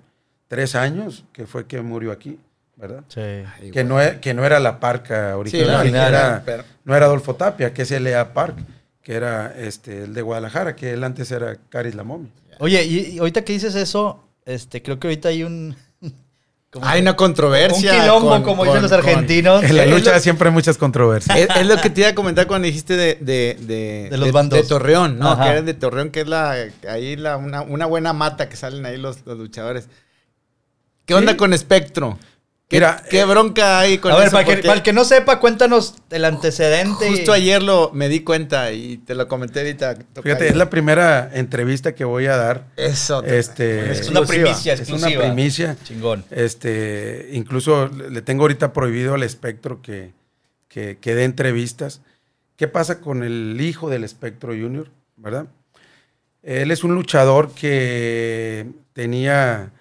[0.49, 2.37] tres años que fue que murió aquí,
[2.79, 3.03] ¿verdad?
[3.09, 3.19] Sí.
[3.21, 6.95] Ay, Que no, e- que no era la parca Sí, original, la era- pero- no
[6.95, 8.33] era Adolfo Tapia, que es L.A.
[8.33, 8.55] Park,
[9.03, 12.29] que era este, el de Guadalajara, que él antes era Caris la momia.
[12.59, 15.75] Oye, y, y ahorita que dices eso, este, creo que ahorita hay un.
[16.71, 17.93] como Hay una controversia.
[17.95, 19.63] Un quilombo, con- como dicen los con- argentinos.
[19.63, 21.37] En la lucha lo- siempre hay muchas controversias.
[21.37, 24.31] Es, es lo que te iba a comentar cuando dijiste de, de, de, De los
[24.31, 24.59] bandos.
[24.61, 25.31] de Torreón, ¿no?
[25.31, 25.43] Ajá.
[25.45, 26.55] Que eres de Torreón, que es la
[26.87, 29.87] ahí la, una, una buena mata que salen ahí los, los luchadores.
[31.05, 31.17] ¿Qué Sí.
[31.17, 32.19] onda con Espectro?
[32.69, 34.33] ¿Qué, Mira, qué eh, bronca hay con A ver, eso?
[34.33, 37.09] para, que, Porque para el que no sepa, cuéntanos el antecedente.
[37.09, 39.97] Justo ayer lo me di cuenta y te lo comenté ahorita.
[40.21, 42.67] Fíjate, es la primera entrevista que voy a dar.
[42.77, 43.23] Eso.
[43.23, 45.23] Este, Es una primicia Es una exclusiva.
[45.23, 45.77] primicia.
[45.83, 46.23] Chingón.
[46.29, 50.13] Este, incluso le tengo ahorita prohibido al espectro que,
[50.67, 52.01] que, que dé entrevistas.
[52.55, 54.89] ¿Qué pasa con el hijo del espectro Junior?
[55.17, 55.47] ¿Verdad?
[56.43, 59.71] Él es un luchador que tenía,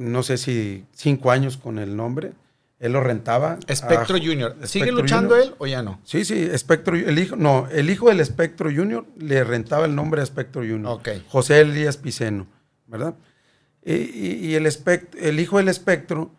[0.00, 2.32] no sé si cinco años con el nombre.
[2.80, 3.58] Él lo rentaba.
[3.66, 4.56] Espectro a- Junior.
[4.64, 5.48] ¿Sigue luchando Junior.
[5.52, 6.00] él o ya no?
[6.04, 10.20] Sí, sí, Espectro, el hijo, no, el hijo del Espectro Junior le rentaba el nombre
[10.20, 10.86] de Espectro Junior.
[10.98, 11.08] Ok.
[11.28, 12.46] José Elías Piceno,
[12.86, 13.14] ¿verdad?
[13.84, 16.30] Y, y- y el, espect- el hijo del Espectro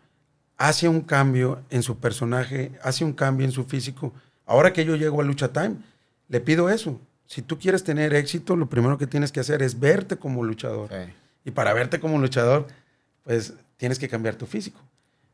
[0.56, 4.12] hace un cambio en su personaje, hace un cambio en su físico.
[4.46, 5.76] Ahora que yo llego a Lucha Time,
[6.28, 7.00] le pido eso.
[7.26, 10.90] Si tú quieres tener éxito, lo primero que tienes que hacer es verte como luchador.
[11.44, 12.66] Y para verte como luchador,
[13.26, 14.80] pues tienes que cambiar tu físico.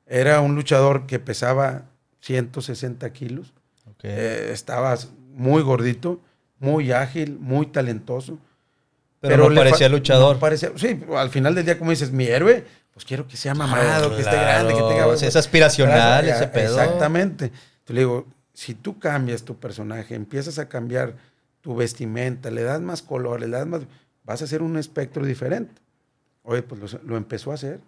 [0.07, 1.85] Era un luchador que pesaba
[2.21, 3.53] 160 kilos.
[4.03, 6.21] Eh, estabas muy gordito,
[6.59, 8.39] muy ágil, muy talentoso.
[9.21, 10.35] pero, no parecía luchador.
[10.37, 13.55] no parecía- sí, al final del día, como dices, mi héroe, pues quiero que sea
[13.55, 15.13] mamado, que esté grande, que tenga...
[15.13, 16.81] Es aspiracional ese pedo.
[16.81, 17.45] Exactamente.
[17.47, 21.15] Entonces le digo, si tú cambias tu personaje, empiezas a cambiar
[21.61, 23.83] tu vestimenta, le das más color, le das más...
[24.25, 25.82] Vas a hacer un espectro diferente.
[26.43, 27.81] Oye, pues lo, lo empezó a hacer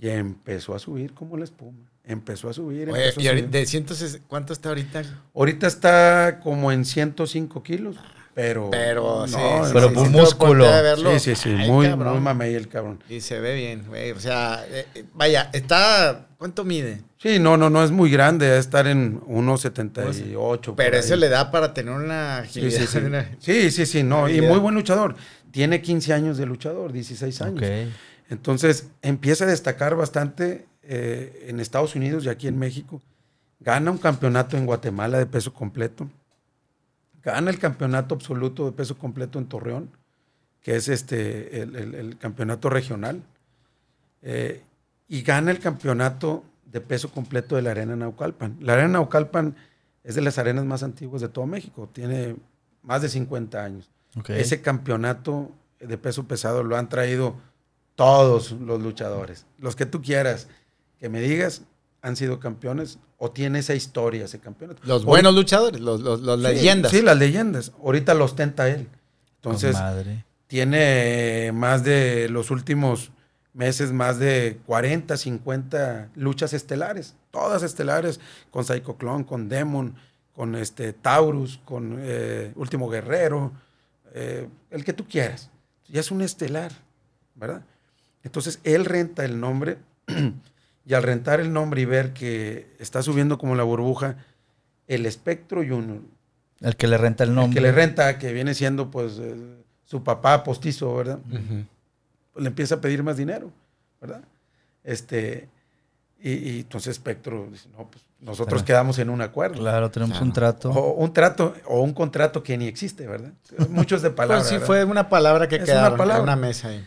[0.00, 1.78] y empezó a subir como la espuma.
[2.04, 2.90] Empezó a subir.
[2.90, 3.48] Oye, empezó y subir.
[3.48, 5.02] de 160, ¿cuánto está ahorita?
[5.34, 7.96] Ahorita está como en 105 kilos,
[8.34, 8.68] pero...
[8.72, 10.66] Pero, sí, no, sí, Pero sí, por sí, músculo.
[10.96, 12.12] Sí, sí, sí, Ay, muy, cabrón.
[12.14, 13.02] muy mamey el cabrón.
[13.08, 14.10] Y se ve bien, güey.
[14.10, 16.26] O sea, eh, eh, vaya, está.
[16.36, 17.00] ¿Cuánto mide?
[17.16, 20.60] Sí, no, no, no es muy grande, debe estar en 1.78.
[20.60, 21.00] por Pero ahí.
[21.00, 22.80] eso le da para tener una Sí, agilidad.
[22.80, 22.98] sí, sí.
[22.98, 25.16] una- Sí, sí, sí, no, y muy buen luchador.
[25.54, 27.60] Tiene 15 años de luchador, 16 años.
[28.28, 33.00] Entonces empieza a destacar bastante eh, en Estados Unidos y aquí en México.
[33.60, 36.10] Gana un campeonato en Guatemala de peso completo.
[37.22, 39.90] Gana el campeonato absoluto de peso completo en Torreón,
[40.60, 43.22] que es este, el, el- el campeonato regional.
[44.22, 44.60] Eh,
[45.06, 48.56] y gana el campeonato de peso completo de la Arena Naucalpan.
[48.60, 49.54] La Arena Naucalpan
[50.02, 51.88] es de las arenas más antiguas de todo México.
[51.92, 52.34] Tiene
[52.82, 53.88] más de 50 años.
[54.28, 55.50] Ese campeonato
[55.80, 57.36] de peso pesado lo han traído
[57.94, 59.46] todos los luchadores.
[59.58, 60.48] Los que tú quieras
[61.00, 61.62] que me digas
[62.02, 64.82] han sido campeones o tiene esa historia ese campeonato.
[64.84, 66.90] Los buenos luchadores, los, los, los Sí, leyendas.
[66.92, 67.72] Sí, las leyendas.
[67.82, 68.88] Ahorita lo ostenta él.
[69.36, 70.24] Entonces, madre.
[70.46, 73.10] tiene más de los últimos
[73.54, 77.14] meses, más de 40, 50 luchas estelares.
[77.30, 79.94] Todas estelares, con Psycho Clone, con Demon,
[80.34, 83.52] con este Taurus, con eh, Último Guerrero,
[84.14, 85.50] eh, el que tú quieras.
[85.88, 86.72] Ya es un estelar,
[87.34, 87.62] ¿verdad?
[88.22, 89.76] Entonces, él renta el nombre
[90.86, 94.16] y al rentar el nombre y ver que está subiendo como la burbuja,
[94.86, 96.00] el Espectro Junior,
[96.60, 97.54] El que le renta el el nombre.
[97.54, 99.34] que le renta, que viene siendo pues eh,
[99.84, 101.18] su papá postizo, ¿verdad?
[101.28, 103.50] Pues, le empieza a pedir más dinero,
[104.00, 104.22] ¿verdad?
[104.82, 105.48] Este,
[106.20, 108.66] y, y entonces Espectro dice, no, pues nosotros Claro.
[108.66, 109.58] quedamos en un acuerdo.
[109.58, 110.26] Claro, tenemos Claro.
[110.26, 110.70] un trato.
[110.70, 113.32] O un trato, o un contrato que ni existe, ¿verdad?
[113.68, 114.42] Muchos de palabras.
[114.44, 114.66] Pues sí, ¿verdad?
[114.66, 116.16] fue una palabra que palabra.
[116.16, 116.84] en una mesa ahí.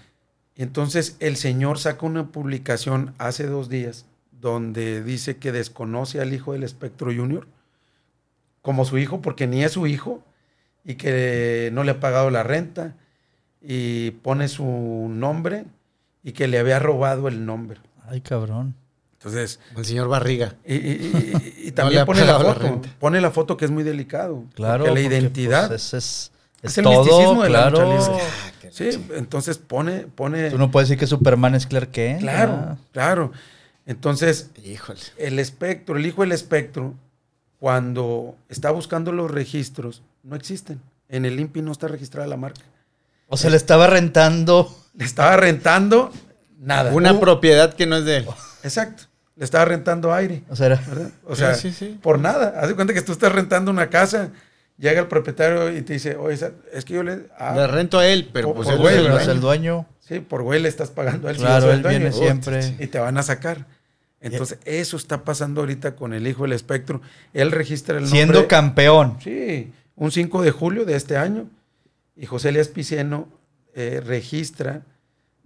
[0.56, 6.34] Y entonces el señor saca una publicación hace dos días donde dice que desconoce al
[6.34, 7.48] hijo del espectro junior
[8.62, 10.24] como su hijo porque ni es su hijo
[10.84, 12.96] y que no le ha pagado la renta
[13.62, 14.64] y pone su
[15.12, 15.66] nombre
[16.24, 17.80] y que le había robado el nombre.
[18.08, 18.76] Ay, cabrón.
[19.20, 20.56] Entonces, El señor Barriga.
[20.66, 20.78] y, y-
[21.58, 22.82] y- y también pone la la foto.
[23.00, 24.44] pone la foto que es muy delicado.
[24.54, 24.86] Claro.
[24.86, 25.68] Porque la porque, identidad.
[25.70, 28.00] pues, es, es, es es el todo, misticismo de la lucha claro.
[28.12, 28.24] libre.
[28.72, 30.52] sí, entonces pone, pone.
[30.52, 32.20] Tú no puedes decir que Superman es Clark Kent.
[32.22, 32.78] claro, ah.
[32.94, 33.32] claro.
[33.88, 35.00] Entonces, Híjole.
[35.18, 36.94] el espectro, el hijo del espectro,
[37.60, 40.82] cuando está buscando los registros, no existen.
[41.10, 42.62] En el INPI no está registrada la marca.
[43.30, 44.76] O se le estaba rentando.
[44.94, 46.12] Le estaba rentando
[46.60, 46.94] nada.
[46.94, 48.26] Una Uh, propiedad que no es de él.
[48.64, 49.04] Exacto.
[49.38, 50.44] Le estaba rentando aire.
[50.50, 50.82] O sea.
[51.26, 52.00] O sea, Sí, sí, sí.
[52.02, 52.60] por nada.
[52.60, 54.32] Haz de cuenta que tú estás rentando una casa,
[54.78, 56.38] llega el propietario y te dice, oye,
[56.74, 57.28] es que yo le...
[57.38, 59.30] ah, Le rento a él, pero Por- pues por él güey, es el no ¿verdad?
[59.30, 59.86] es el dueño.
[60.00, 61.38] sí, por güey le estás pagando a él.
[61.38, 62.00] si Claro, él dueño.
[62.00, 62.76] viene siempre.
[62.80, 63.66] Y te van a sacar.
[64.20, 67.02] Entonces, eso está pasando ahorita con el hijo del espectro.
[67.34, 68.18] Él registra el nombre.
[68.20, 69.18] Siendo campeón.
[69.24, 71.48] Sí, un 5 de julio de este año.
[72.16, 73.30] Y José Elias Piceno
[73.76, 74.82] eh, registra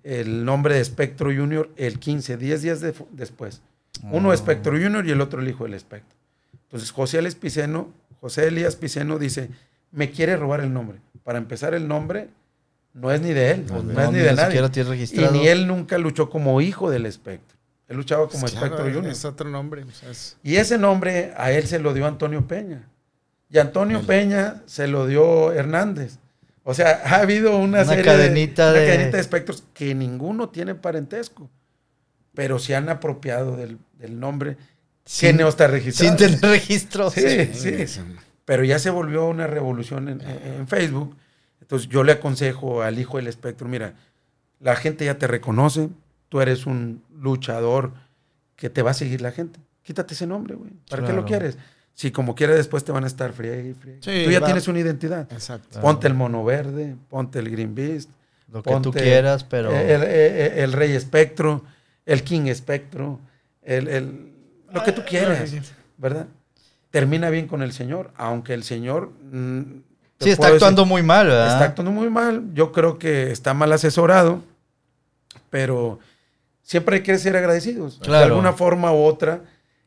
[0.04, 3.62] el nombre de Espectro Junior el 15, 10 días de- después.
[4.04, 4.34] Uno Oh.
[4.34, 6.18] Espectro Junior y el otro el hijo del Espectro.
[6.64, 9.50] Entonces José Elias Piceno, José Elías Piceno dice,
[9.92, 11.00] me quiere robar el nombre.
[11.24, 12.30] Para empezar, el nombre
[12.94, 14.56] no es ni de él, no, No, es ni de nadie.
[15.12, 17.58] Y ni él nunca luchó como hijo del Espectro.
[17.88, 19.12] Él luchaba como Pues claro, Espectro Junior.
[19.12, 19.84] Es otro nombre.
[19.84, 22.88] o sea, es- Y ese nombre a él se lo dio Antonio Peña.
[23.50, 26.18] Y Antonio El- Peña se lo dio Hernández.
[26.64, 29.94] O sea, ha habido una, Una serie cadenita de, de- una cadenita de espectros que
[29.94, 31.50] ninguno tiene parentesco.
[32.34, 34.62] Pero se han apropiado del, del nombre que
[35.06, 36.18] sin, no está registrado.
[36.18, 37.14] sin tener registros.
[37.14, 37.70] Sí, sí.
[37.70, 38.02] Eso.
[38.46, 41.16] Pero ya se volvió una revolución en, en- Facebook.
[41.62, 43.94] Entonces yo le aconsejo al hijo del espectro, mira,
[44.60, 45.90] la gente ya te reconoce,
[46.30, 47.94] tú eres un luchador
[48.56, 49.60] que te va a seguir la gente.
[49.84, 50.72] Quítate ese nombre, güey.
[50.90, 51.58] ¿Para qué lo quieres?
[51.94, 54.00] Si como quieres después te van a estar friegue y friegue.
[54.02, 54.46] Sí, tú ya va.
[54.48, 55.32] tienes una identidad.
[55.32, 55.82] Exacto.
[55.82, 58.10] Ponte el mono verde, ponte el green beast,
[58.52, 59.72] Lo que tú quieras, pero.
[59.72, 61.64] el, el- el rey espectro,
[62.06, 63.20] el king espectro,
[63.62, 64.32] el, el-
[64.72, 65.54] lo que tú quieras.
[65.98, 66.28] ¿verdad?
[66.90, 69.12] Termina bien con el señor, aunque el señor...
[69.32, 69.62] mm,
[70.20, 71.48] sí, está actuando decir, muy mal, ¿verdad?
[71.48, 72.44] Está actuando muy mal.
[72.54, 74.42] Yo creo que está mal asesorado,
[75.50, 76.00] pero
[76.62, 78.00] siempre hay que ser agradecidos.
[78.00, 79.42] De alguna forma u otra,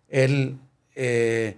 [0.09, 0.57] él,
[0.94, 1.57] eh,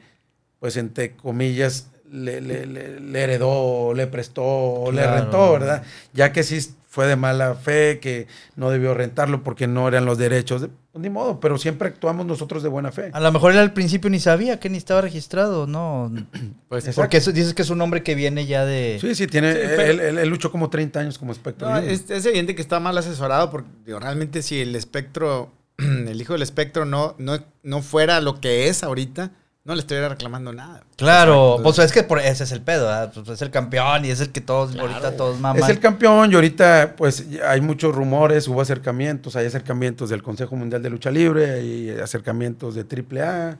[0.60, 5.82] pues entre comillas, le, le- le- le heredó, le prestó, le rentó, ¿verdad?
[6.12, 6.58] Ya que sí
[6.96, 10.62] fue de mala fe, que no debió rentarlo porque no eran los derechos.
[10.62, 13.10] de- pues ni modo, pero siempre actuamos nosotros de buena fe.
[13.12, 16.10] A lo mejor él al principio ni sabía que ni estaba registrado, ¿no?
[16.70, 17.02] Pues, Exacto.
[17.02, 18.96] Porque eso- dices que es un nombre que viene ya de.
[18.98, 19.52] Sí, sí, tiene.
[19.52, 21.68] Sí, él, pero- él- él- él luchó como 30 años como espectro.
[21.68, 26.18] No, es, es evidente que está mal asesorado porque digo, realmente si el espectro, el
[26.18, 29.32] hijo del espectro no, no, no fuera lo que es ahorita,
[29.66, 30.84] no le estuviera reclamando nada.
[30.94, 33.12] Claro, pues es que por, ese es el pedo, ¿verdad?
[33.12, 34.90] Pues es el campeón y es el que todos, Claro.
[34.90, 35.60] ahorita todos maman.
[35.60, 40.54] Es el campeón y ahorita pues hay muchos rumores, hubo acercamientos, hay acercamientos del Consejo
[40.54, 43.58] Mundial de Lucha Libre, hay acercamientos de AAA.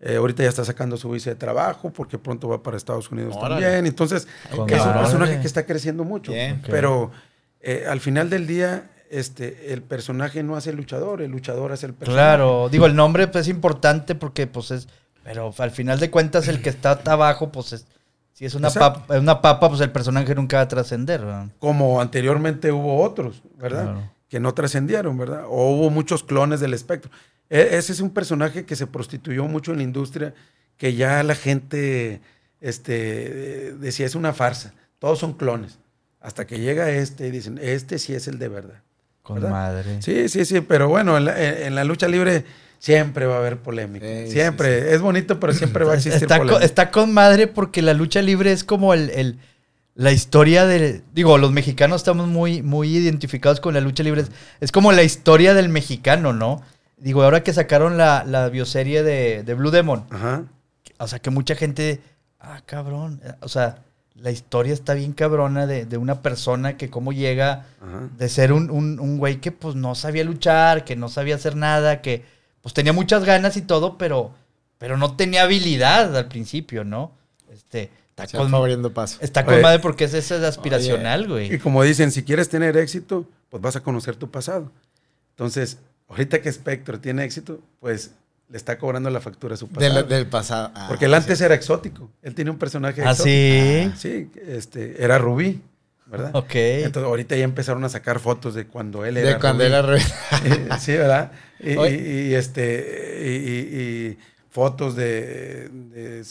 [0.00, 3.36] Eh, ahorita ya está sacando su visa de trabajo porque pronto va para Estados Unidos
[3.36, 3.62] Órale.
[3.62, 3.86] también.
[3.86, 6.32] Entonces es un personaje que está creciendo mucho.
[6.32, 6.62] Bien.
[6.66, 7.10] Pero
[7.60, 11.84] eh, al final del día este, el personaje no hace el luchador, el luchador hace
[11.84, 12.24] el personaje.
[12.24, 14.88] Claro, digo, el nombre pues, es importante porque pues es,
[15.24, 17.86] pero al final de cuentas el que está abajo pues es,
[18.32, 21.22] si es una papa, una papa pues el personaje nunca va a trascender.
[21.58, 23.84] Como anteriormente hubo otros, ¿verdad?
[23.84, 24.10] Claro.
[24.28, 25.44] que no trascendieron, ¿verdad?
[25.48, 27.10] O hubo muchos clones del espectro.
[27.50, 30.32] E- ese es un personaje que se prostituyó mucho en la industria,
[30.78, 32.20] que ya la gente
[32.82, 35.78] este, decía es una farsa, todos son clones.
[36.20, 38.80] Hasta que llega este y dicen, este sí es el de verdad.
[39.22, 39.50] Con ¿Verdad?
[39.50, 40.02] madre.
[40.02, 42.44] Sí, sí, sí, pero bueno, en la, en la lucha libre
[42.82, 44.04] siempre va a haber polémica.
[44.26, 44.92] Sí, siempre.
[44.92, 46.64] Es bonito, pero siempre va a existir Está, polémica.
[46.64, 49.38] está con madre porque la lucha libre es como el, el-
[49.94, 51.02] la historia de...
[51.14, 54.22] Digo, los mexicanos estamos muy, muy identificados con la lucha libre.
[54.22, 56.62] Es, es como la historia del mexicano, ¿no?
[56.96, 60.44] Digo, ahora que sacaron la, la bioserie de, de Blue Demon, Ajá.
[60.98, 62.00] o sea, que mucha gente...
[62.40, 63.20] Ah, cabrón.
[63.42, 63.76] O sea,
[64.16, 68.08] la historia está bien cabrona de, de una persona que cómo llega Ajá.
[68.18, 71.54] de ser un, un, un güey que pues no sabía luchar, que no sabía hacer
[71.54, 72.24] nada, que
[72.62, 74.32] pues tenía muchas ganas y todo, pero,
[74.78, 77.12] pero no tenía habilidad al principio, ¿no?
[77.52, 79.18] Este, está Se con, fue abriendo paso.
[79.20, 79.62] está con Oye.
[79.62, 81.58] madre porque es ese aspiracional, Y güey.
[81.58, 84.70] como dicen, si quieres tener éxito, pues vas a conocer tu pasado.
[85.30, 88.12] Entonces, ahorita que Spectre tiene éxito, pues
[88.48, 89.94] le está cobrando la factura a su pasado.
[89.94, 90.70] Del, del pasado.
[90.74, 92.10] Ah, Porque él antes era exótico.
[92.22, 93.96] Él tiene un personaje ¿Ah, exótico.
[93.96, 94.30] sí?
[94.30, 95.62] Sí, este, era Rubí.
[96.12, 96.30] ¿Verdad?
[96.34, 96.54] Ok.
[96.54, 99.74] Entonces ahorita ya empezaron a sacar fotos de cuando él era De cuando Rubí.
[99.74, 99.96] era
[100.44, 101.32] Eh, sí, ¿verdad?
[101.58, 101.96] Y, Oye.
[101.96, 104.18] y- y, este y,
[104.50, 106.24] fotos de, de,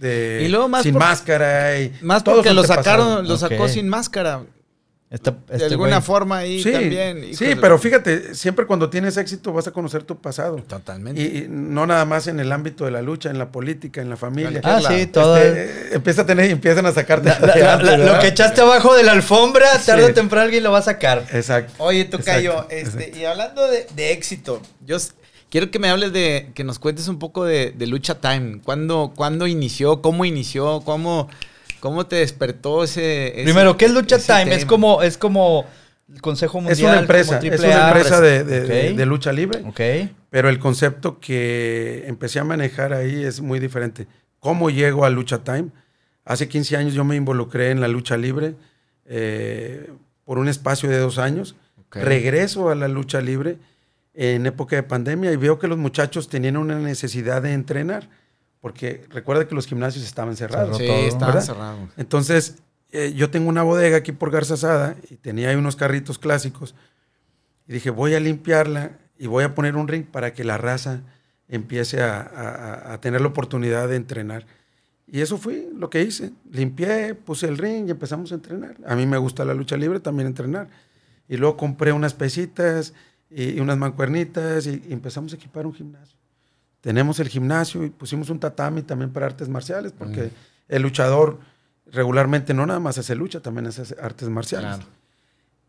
[0.00, 3.88] de- Y luego más sin por- máscara y Más porque lo sacaron, lo sacó sin
[3.88, 4.42] máscara.
[5.12, 7.34] Esta- De este alguna güey- forma ahí Sí, también.
[7.36, 10.56] sí, pero fíjate, siempre cuando tienes éxito vas a conocer tu pasado.
[10.66, 11.20] Totalmente.
[11.20, 14.08] Y, y no nada más en el ámbito de la lucha, en la política, en
[14.08, 14.60] la familia.
[14.64, 15.36] Ah, sí, todo.
[15.36, 17.28] Este, eh, empieza a tener, empiezan a sacarte.
[17.28, 20.10] La- la- la- adelante, la- lo que echaste abajo de la alfombra, tarde Sí.
[20.12, 21.26] o temprano alguien lo va a sacar.
[21.30, 21.74] Exacto.
[21.78, 23.18] Oye, Tocayo, Exacto, este, exacto.
[23.18, 24.96] y hablando de, de éxito, yo
[25.50, 28.62] quiero que me hables de, que nos cuentes un poco de, de Lucha Time.
[28.64, 30.00] ¿Cuándo, ¿Cuándo inició?
[30.00, 30.80] ¿Cómo inició?
[30.80, 31.28] ¿Cómo,
[31.82, 34.54] cómo te despertó ese, ese- Primero, ¿qué es Lucha Time?
[34.54, 35.66] Es como, es como
[36.08, 36.78] el Consejo Mundial.
[36.78, 38.68] Es una empresa, como es una empresa de, de- Ok.
[38.68, 39.80] de- de lucha libre, Ok.
[40.30, 44.06] pero el concepto que empecé a manejar ahí es muy diferente.
[44.38, 45.70] ¿Cómo llego a Lucha Time?
[46.24, 48.54] Hace 15 años yo me involucré en la lucha libre
[49.06, 49.90] eh,
[50.24, 51.56] por un espacio de dos años.
[51.90, 53.56] Regreso a la lucha libre
[54.14, 58.08] en época de pandemia y veo que los muchachos tenían una necesidad de entrenar,
[58.62, 60.78] porque recuerda que los gimnasios estaban cerrados.
[60.78, 61.44] Sí, todo, estaba ¿verdad?
[61.46, 61.88] cerrado.
[61.98, 66.18] Entonces, eh, yo tengo una bodega aquí por Garza Sada y tenía ahí unos carritos
[66.18, 66.74] clásicos.
[67.68, 71.02] Y dije, voy a limpiarla y voy a poner un ring para que la raza
[71.48, 74.46] empiece a, a- a tener la oportunidad de entrenar.
[75.06, 76.32] Y eso fue lo que hice.
[76.50, 78.76] Limpié, puse el ring y empezamos a entrenar.
[78.86, 80.68] A mí me gusta la lucha libre, también entrenar.
[81.28, 82.94] Y luego compré unas pesitas
[83.28, 86.16] y, unas mancuernitas y empezamos a equipar un gimnasio.
[86.82, 90.30] Tenemos el gimnasio y pusimos un tatami también para artes marciales, porque
[90.68, 91.38] el luchador
[91.86, 94.76] regularmente no nada más hace lucha, también hace artes marciales.
[94.76, 94.84] Claro.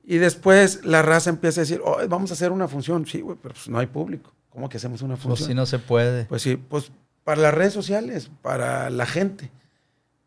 [0.03, 3.05] Y después la raza empieza a decir, "Oh, vamos a hacer una función.
[3.05, 4.33] Sí, güey, pero pues no hay público.
[4.49, 5.47] ¿Cómo que hacemos una Pues función?
[5.49, 6.25] si no se puede.
[6.25, 6.91] Pues sí, pues
[7.23, 9.49] para las redes sociales, para la gente.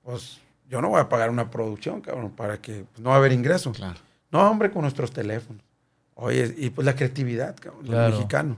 [0.02, 0.38] Pues
[0.70, 3.32] yo no voy a pagar una producción, cabrón, para que pues, no va a haber
[3.32, 3.72] ingreso.
[3.72, 3.98] Claro.
[4.30, 5.62] No, hombre, con nuestros teléfonos.
[6.14, 8.14] Oye, y pues la creatividad, cabrón, Claro.
[8.14, 8.56] mexicano.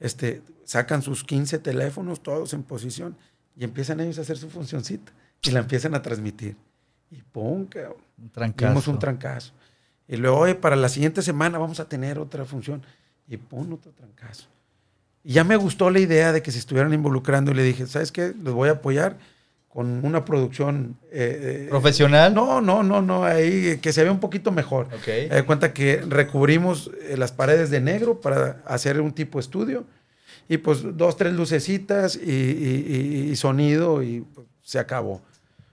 [0.00, 3.16] Este, sacan sus 15 teléfonos todos en posición
[3.54, 6.56] y empiezan ellos a hacer su funcioncita y la empiezan a transmitir.
[7.10, 7.96] Y pum, cabrón.
[8.18, 8.68] Un trancazo.
[8.68, 9.52] Dimos un trancazo.
[10.08, 12.82] Y luego, oye, para la siguiente semana vamos a tener otra función.
[13.28, 14.48] Y pum, otro trancazo.
[15.22, 18.10] Y ya me gustó la idea de que se estuvieran involucrando y le dije, ¿sabes
[18.10, 18.34] qué?
[18.42, 19.18] Los voy a apoyar
[19.72, 20.96] con una producción...
[21.12, 22.34] eh, eh, ¿Profesional?
[22.34, 24.86] No, no, no, no, ahí eh, que se vea un poquito mejor.
[24.92, 25.30] Ok.
[25.30, 29.84] Da cuenta que recubrimos eh, las paredes de negro para hacer un tipo estudio.
[30.48, 35.22] Y pues dos, tres lucecitas y, y- y- y sonido y pues, se acabó.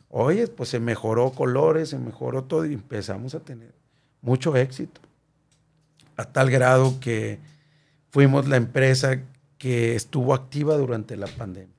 [0.10, 3.74] Oye, pues se mejoró colores, se mejoró todo y empezamos a tener
[4.22, 5.02] mucho éxito.
[6.16, 7.40] A tal grado que
[8.12, 9.22] fuimos la empresa
[9.58, 11.74] que estuvo activa durante la pandemia.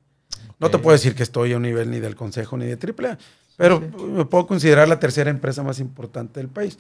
[0.59, 3.19] No te puedo decir que estoy a un nivel ni del Consejo ni de AAA,
[3.57, 6.79] pero me puedo considerar la tercera empresa más importante del país.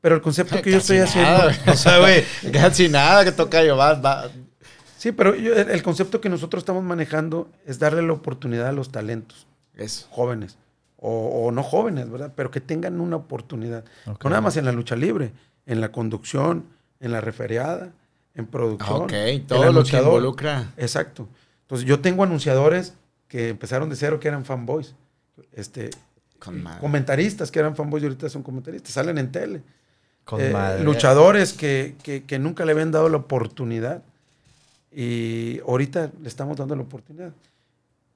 [0.00, 1.72] Pero el concepto que yo estoy nada, haciendo...
[1.72, 3.74] O sea, güey, casi nada que Tocayo.
[3.74, 4.28] Va, va.
[4.98, 8.90] Sí, pero yo- el, concepto que nosotros estamos manejando es darle la oportunidad a los
[8.92, 10.06] talentos Eso.
[10.10, 10.58] jóvenes,
[10.96, 12.32] o, o no jóvenes, ¿verdad?
[12.36, 13.84] Pero que tengan una oportunidad.
[14.06, 15.32] No nada más en la lucha libre,
[15.64, 16.66] en la conducción,
[17.00, 17.92] en la referiada,
[18.34, 19.02] en producción.
[19.02, 19.12] Ok,
[19.46, 20.72] todo lo que involucra.
[20.76, 21.28] Exacto.
[21.64, 22.94] Entonces yo tengo anunciadores
[23.28, 24.94] que empezaron de cero, que eran fanboys.
[25.52, 25.90] Este,
[26.38, 26.80] Con madre.
[26.80, 29.62] comentaristas que eran fanboys y ahorita son comentaristas, salen en tele.
[30.24, 30.84] Con Eh, madre.
[30.84, 34.02] luchadores que, que- que nunca le habían dado la oportunidad
[34.92, 37.32] y ahorita le estamos dando la oportunidad.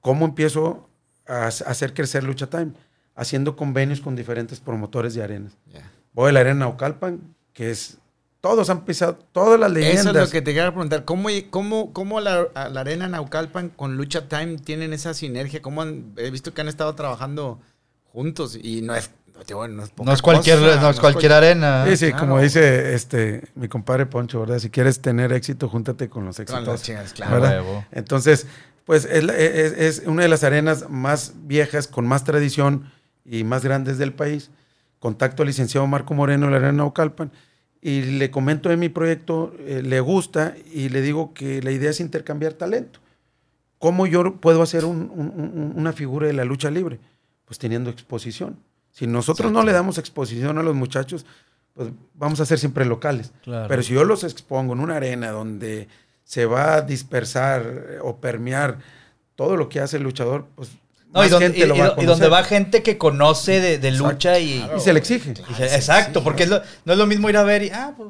[0.01, 0.87] ¿Cómo empiezo
[1.27, 2.71] a, hac- a hacer crecer Lucha Time?
[3.15, 5.51] Haciendo convenios con diferentes promotores de arenas.
[5.73, 5.91] Ya.
[6.13, 7.19] Voy a la arena Naucalpan,
[7.53, 7.97] que es...
[8.41, 9.99] Todos han pisado, todas las leyendas.
[10.05, 11.03] Eso es lo que te quería preguntar.
[11.03, 15.61] ¿Cómo, cómo, cómo la, la Arena Naucalpan con Lucha Time tienen esa sinergia?
[15.61, 17.59] ¿Cómo han- he visto que han estado trabajando
[18.13, 19.11] juntos y no es,
[19.49, 21.85] no, es, no es cualquier, cosa, no es cualquier cual- arena.
[21.89, 22.19] Sí, sí, claro.
[22.19, 24.59] como dice este mi compadre Poncho, ¿verdad?
[24.59, 26.81] Si quieres tener éxito, júntate con los Con las exitosos.
[26.83, 27.85] chingas, claro.
[27.91, 28.47] Entonces,
[28.85, 32.89] pues es, la- es- es una de las arenas más viejas, con más tradición
[33.25, 34.49] y más grandes del país.
[34.99, 37.31] Contacto al licenciado Marco Moreno de la Arena Naucalpan
[37.81, 41.89] y le comento de mi proyecto, eh, le gusta y le digo que la idea
[41.91, 42.99] es intercambiar talento.
[43.77, 46.99] ¿Cómo yo puedo hacer un- un- un- una figura de la lucha libre?
[47.45, 48.57] Pues teniendo exposición.
[48.91, 51.25] Si nosotros no le damos exposición a los muchachos,
[51.73, 53.31] pues vamos a ser siempre locales.
[53.43, 53.67] Claro.
[53.69, 55.87] Pero si yo los expongo en una arena donde
[56.25, 58.79] se va a dispersar o permear
[59.35, 60.71] todo lo que hace el luchador, pues
[61.11, 63.77] No, y, gente y- lo y va a do- y donde va gente que conoce
[63.79, 65.33] de, lucha y, y se le exige.
[65.49, 67.93] y se- exacto, porque es lo- no es lo mismo ir a ver y, ah,
[67.97, 68.09] pues,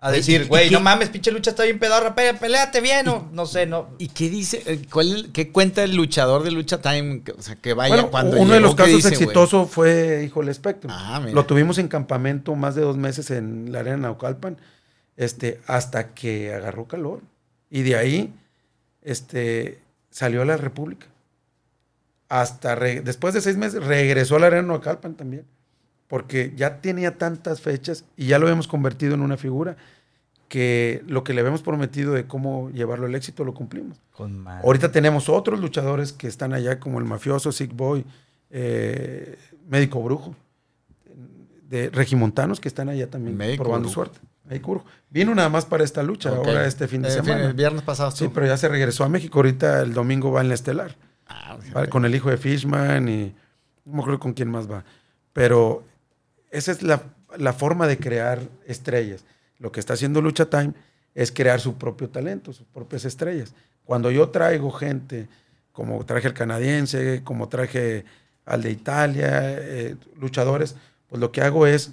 [0.00, 3.08] A decir, ¿y- y güey, no mames, pinche lucha está bien pedorra, pe- peleate bien,
[3.08, 3.88] o no sé, no.
[3.98, 4.62] ¿Y qué dice?
[4.66, 7.22] eh, ¿Cuál, ¿Qué cuenta el luchador de Lucha Time?
[7.24, 10.38] Que- O sea, que vaya Bueno, cuando uno de los ¿qué casos exitosos fue Hijo
[10.40, 10.88] del Espectro.
[10.92, 11.32] Ah, mira.
[11.34, 14.56] Lo tuvimos en campamento más de dos meses en la arena Naucalpan,
[15.16, 17.20] este, hasta que agarró calor.
[17.68, 18.32] Y de ahí
[19.02, 21.06] este, salió a la República.
[22.28, 25.44] Hasta después de seis meses regresó a la arena Naucalpan también.
[26.08, 29.76] Porque ya tenía tantas fechas y ya lo habíamos convertido en una figura
[30.48, 34.00] que lo que le habíamos prometido de cómo llevarlo al éxito lo cumplimos.
[34.12, 34.46] Con.
[34.48, 38.06] Ahorita tenemos otros luchadores que están allá, como el mafioso, Sick Boy,
[38.50, 39.36] eh,
[39.68, 40.34] Médico Brujo,
[41.68, 43.94] de regimontanos que están allá también Médico probando Brujo.
[44.06, 44.18] suerte.
[44.48, 44.82] Médico.
[45.10, 47.44] Vino nada más para esta lucha, ahora este fin de Eh, semana.
[47.44, 49.38] El viernes pasado sí, pero ya se regresó a México.
[49.38, 50.96] Ahorita el domingo va en la estelar.
[51.28, 51.58] Ah.
[51.90, 53.34] Con el hijo de Fishman y
[53.84, 54.84] no me acuerdo con quién más va.
[55.32, 55.84] Pero
[56.50, 57.02] esa es la,
[57.36, 59.24] la forma de crear estrellas.
[59.58, 60.72] Lo que está haciendo Lucha Time
[61.14, 63.54] es crear su propio talento, sus propias estrellas.
[63.84, 65.28] Cuando yo traigo gente,
[65.72, 68.04] como traje el canadiense, como traje
[68.44, 70.76] al de Italia, eh, luchadores,
[71.08, 71.92] pues lo que hago es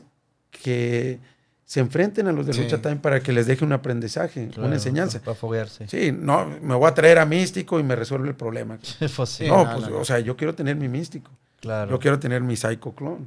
[0.52, 1.20] que
[1.66, 2.62] se enfrenten a los de Sí.
[2.62, 5.20] Lucha Time para que les deje un aprendizaje, Claro, una enseñanza.
[5.20, 5.88] Para foguearse.
[5.88, 8.78] Sí, no, me voy a traer a Místico y me resuelve el problema.
[9.16, 11.32] Pues sí, no, pues, o sea, yo quiero tener mi místico.
[11.60, 11.90] claro.
[11.92, 13.26] Yo quiero tener mi psycho clone.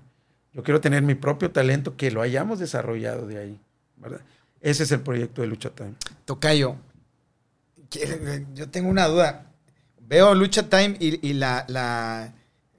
[0.55, 3.61] Yo quiero tener mi propio talento que lo hayamos desarrollado de ahí.
[3.97, 4.21] ¿verdad?
[4.61, 5.95] Ese es el proyecto de Lucha Time.
[6.25, 6.77] Tocayo,
[7.91, 9.47] que- yo tengo una duda.
[10.01, 12.33] Veo Lucha Time y, y la, la,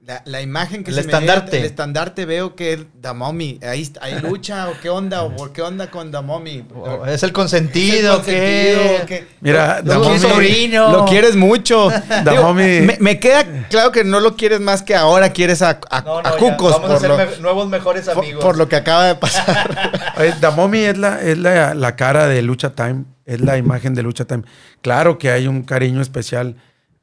[0.06, 1.44] la, la imagen que El se estandarte.
[1.46, 3.60] me ve, el estandarte veo que es The Mommy.
[3.62, 5.22] Ahí está- ¿Hay lucha o qué onda?
[5.22, 6.64] ¿O por qué onda con The Mommy?
[6.74, 9.06] Oh, Es el consentido, ¿Es el consentido?
[9.06, 9.06] que.
[9.06, 9.26] ¿Qué?
[9.40, 10.90] Mira, Mommy- sobrino.
[10.90, 11.90] Lo quieres mucho.
[12.24, 15.78] Digo, Mommy- me, me queda claro que no lo quieres más que ahora quieres a,
[15.90, 18.42] a, No, no, a ya, Cucos Vamos a por, ser lo, me- nuevos mejores amigos.
[18.44, 20.12] por lo que acaba de pasar.
[20.18, 24.02] Oye, Mommy es, la, es la, la cara de Lucha Time, es la imagen de
[24.02, 24.42] Lucha Time.
[24.80, 26.56] Claro que hay un cariño especial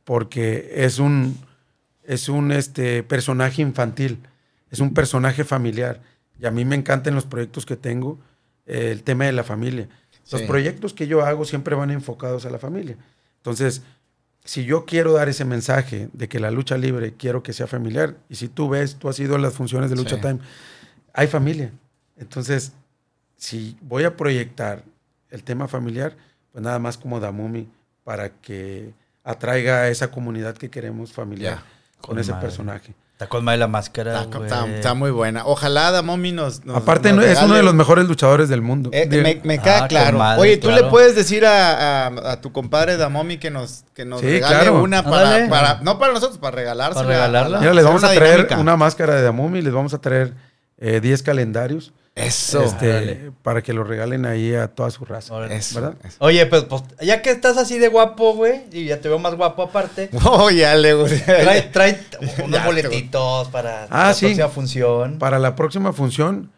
[0.03, 1.37] porque es un,
[2.07, 4.19] es un este, personaje infantil,
[4.71, 6.01] es un personaje familiar.
[6.39, 8.17] Y a mí me encantan los proyectos que tengo,
[8.65, 9.89] eh, el tema de la familia.
[10.31, 10.47] Los Sí.
[10.47, 12.95] proyectos que yo hago siempre van enfocados a la familia.
[13.37, 13.81] Entonces,
[14.45, 18.15] si yo quiero dar ese mensaje de que la lucha libre quiero que sea familiar,
[18.29, 20.21] y si tú ves, tú has ido a las funciones de Lucha Sí.
[20.21, 20.39] Time,
[21.13, 21.71] hay familia.
[22.15, 22.71] Entonces,
[23.35, 24.83] si voy a proyectar
[25.29, 26.15] el tema familiar,
[26.53, 27.67] pues nada más como Damumi
[28.05, 28.93] para que
[29.25, 31.61] atraiga a esa comunidad que queremos familiar
[32.01, 32.47] con, con ese madre.
[32.47, 32.93] personaje.
[33.13, 34.21] Está con madre la máscara.
[34.21, 34.47] Está, güey.
[34.47, 35.43] está- está muy buena.
[35.47, 38.91] Ojalá Mommy nos, nos- Aparte, nos es uno de los mejores luchadores del mundo.
[38.93, 40.19] Eh, me, me queda Ah, claro.
[40.19, 40.83] madre, Oye, tú claro.
[40.85, 44.65] le puedes decir a, a- a tu compadre Damomi que nos, que nos Sí, regale
[44.65, 44.83] claro.
[44.83, 47.05] una para, para- no para nosotros, para regalársela.
[47.05, 47.59] Para regalarla.
[47.59, 48.59] Mira, les vamos a traer dinámica.
[48.59, 50.35] una máscara de Damumi, les vamos a traer
[50.79, 52.61] eh, 10 calendarios Eso.
[52.63, 55.45] este, para que lo regalen ahí a toda su raza.
[55.47, 55.97] Eso, ¿verdad?
[56.03, 56.17] eso.
[56.19, 59.35] Oye, pues, pues, ya que estás así de guapo, güey, y ya te veo más
[59.35, 61.25] guapo aparte, Oh, ya le gusta.
[61.25, 61.99] trae, trae
[62.43, 64.25] unos Ya, boletitos para Ah, la sí.
[64.27, 65.17] próxima función.
[65.19, 66.51] Para la próxima función,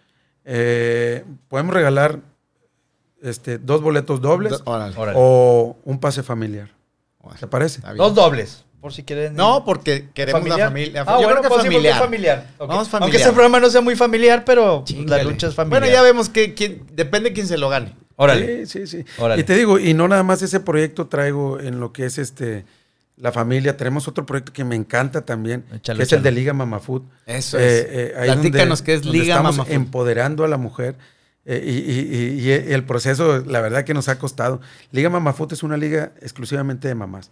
[0.45, 2.19] eh, podemos regalar
[3.21, 4.95] este, dos boletos dobles Órale.
[4.97, 5.17] Órale.
[5.21, 6.69] o un pase familiar.
[7.21, 7.39] Órale.
[7.39, 7.81] ¿Te parece?
[7.97, 9.35] Dos dobles, por si quieren.
[9.35, 11.01] No, porque queremos la familia.
[11.07, 11.99] Ah, Yo bueno, creo que pues sí, familiar.
[11.99, 12.47] familiar.
[12.59, 13.01] Vamos familiar.
[13.03, 15.23] Aunque este programa no sea muy familiar, pero pues, la Chíngale.
[15.25, 15.81] lucha es familiar.
[15.81, 17.95] Bueno, ya vemos que quién, depende quién se lo gane.
[18.15, 18.65] Órale.
[18.65, 19.05] Sí, sí, sí.
[19.17, 19.41] Órale.
[19.41, 22.65] Y te digo, y no nada más ese proyecto traigo en lo que es este
[23.17, 23.75] la familia.
[23.75, 27.03] Tenemos otro proyecto que me encanta también, Échalo, que es el de Liga Mama Food.
[27.25, 27.85] Eso Eh, es.
[27.89, 29.73] eh, ahí Platícanos donde- qué es donde Liga estamos Mama Food.
[29.75, 30.95] empoderando a la mujer.
[31.45, 34.61] eh, y, y- y- y el proceso, la verdad que nos ha costado.
[34.91, 37.31] Liga Mama Food es una liga exclusivamente de mamás.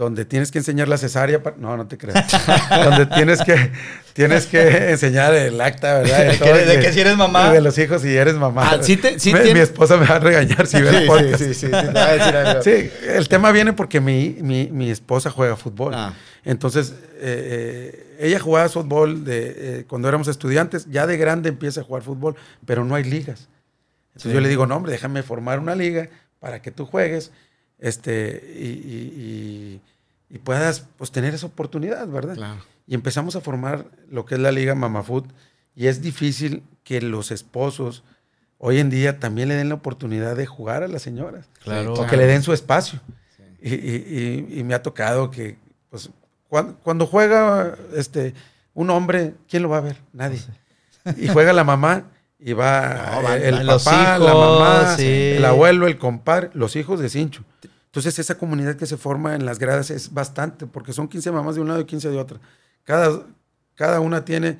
[0.00, 1.42] Donde tienes que enseñar la cesárea.
[1.42, 2.26] pa- no, no te creas.
[2.84, 3.70] donde tienes que,
[4.14, 6.24] tienes que enseñar el acta, ¿verdad?
[6.26, 7.52] De todo, que- de que si eres mamá.
[7.52, 8.62] De los hijos si eres mamá.
[8.70, 11.06] Ah, sí te- sí Me- tiene- Mi esposa me va a regañar si ve el
[11.06, 11.36] podcast.
[11.42, 11.70] sí, sí, sí.
[12.62, 15.92] Sí, el tema viene porque mi, mi, mi esposa juega fútbol.
[15.94, 16.14] Ah.
[16.46, 20.86] Entonces, eh, eh, ella jugaba fútbol de, eh, cuando éramos estudiantes.
[20.90, 23.48] Ya de grande empieza a jugar fútbol, pero no hay ligas.
[24.14, 24.34] Entonces Sí.
[24.34, 26.08] yo le digo, no, hombre, déjame formar una liga
[26.38, 27.32] para que tú juegues
[27.78, 29.80] este, y, y- y-
[30.30, 32.34] y puedas pues, tener esa oportunidad, ¿verdad?
[32.36, 32.60] Claro.
[32.86, 35.24] Y empezamos a formar lo que es la Liga Mama Food.
[35.74, 38.02] Y es difícil que los esposos
[38.58, 41.46] hoy en día también le den la oportunidad de jugar a las señoras.
[41.62, 41.94] Claro.
[41.94, 43.00] O que le den su espacio.
[43.62, 45.56] Y, y- y- y me ha tocado que,
[45.90, 46.10] pues,
[46.48, 48.34] cuan- cuando, juega este,
[48.74, 49.96] un hombre, ¿quién lo va a ver?
[50.12, 50.40] Nadie.
[51.16, 52.04] Y juega la mamá
[52.38, 55.06] y va No, el papá, la mamá, sí.
[55.36, 57.44] el abuelo, el compadre, los hijos de Cincho.
[57.90, 61.56] Entonces esa comunidad que se forma en las gradas es bastante, porque son 15 mamás
[61.56, 62.38] de un lado y 15 de otro.
[62.84, 63.24] Cada,
[63.74, 64.58] cada una tiene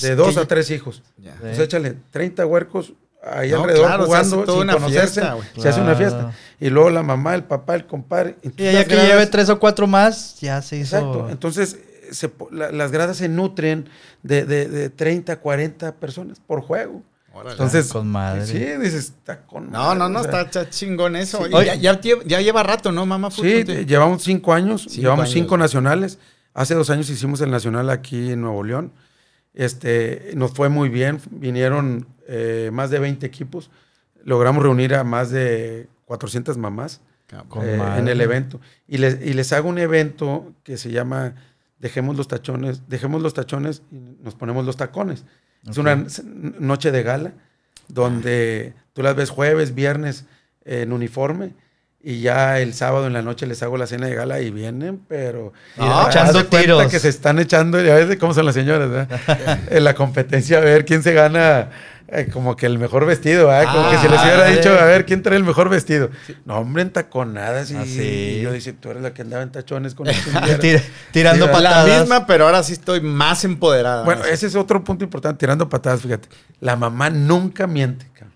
[0.00, 1.02] de dos a tres hijos.
[1.22, 1.28] Sí.
[1.40, 5.20] Pues échale 30 huercos ahí No, alrededor claro, se hace jugando toda sin una conocerse.
[5.20, 6.32] fiesta, se hace una fiesta.
[6.58, 8.36] Y luego la mamá, el papá, el compadre.
[8.42, 10.96] Y Entonces, ya las que gradas- lleve tres o cuatro más, ya se hizo.
[10.96, 11.28] Exacto.
[11.28, 11.78] Entonces,
[12.12, 13.90] se la- las gradas se nutren
[14.22, 17.02] de, de, de 30, 40 personas por juego.
[17.32, 17.52] Órale.
[17.52, 18.44] Entonces, con madre.
[18.46, 21.44] sí, dices, está con No, no, madre, no, o sea, está, está chingón eso.
[21.46, 21.54] Sí.
[21.54, 21.66] Oye.
[21.66, 23.30] ya, ya lleva, ya lleva rato, ¿no, mamá?
[23.30, 23.64] Sí, Fútbol?
[23.64, 25.32] te- llevamos cinco años, Cinco llevamos años.
[25.34, 26.18] cinco nacionales.
[26.54, 28.92] Hace dos años hicimos el nacional aquí en Nuevo León.
[29.54, 33.70] Este, nos fue muy bien, vinieron eh, más de 20 equipos.
[34.24, 37.00] Logramos reunir a más de 400 mamás
[37.62, 38.60] eh, en el evento.
[38.86, 41.34] Y les, y les hago un evento que se llama
[41.78, 45.24] Dejemos los tachones, dejemos los tachones y nos ponemos los tacones.
[45.68, 46.04] Es una
[46.58, 47.32] noche de gala
[47.88, 50.24] donde tú las ves jueves, viernes
[50.64, 51.52] en uniforme
[52.02, 55.00] y ya el sábado en la noche les hago la cena de gala y vienen,
[55.06, 56.90] pero Ah, haz echando tiros.
[56.90, 59.58] que se están echando, ya ves cómo son las señoras, ¿verdad?
[59.70, 61.68] en la competencia a ver quién se gana
[62.12, 63.46] eh, como que el mejor vestido.
[63.72, 66.10] Como que si les hubiera Ah, dicho a ver quién trae el mejor vestido.
[66.44, 68.00] No, hombre, en taconadas y, Ah, sí.
[68.38, 70.58] y yo dice, tú eres la que andaba en tachones con el chinguero".
[70.58, 70.82] Tira-
[71.12, 72.00] tirando Sí, La patadas.
[72.00, 74.04] misma, pero ahora sí estoy más empoderada.
[74.04, 76.28] Bueno, ese es otro punto importante, tirando patadas, fíjate.
[76.60, 78.34] La mamá nunca miente, cabrón.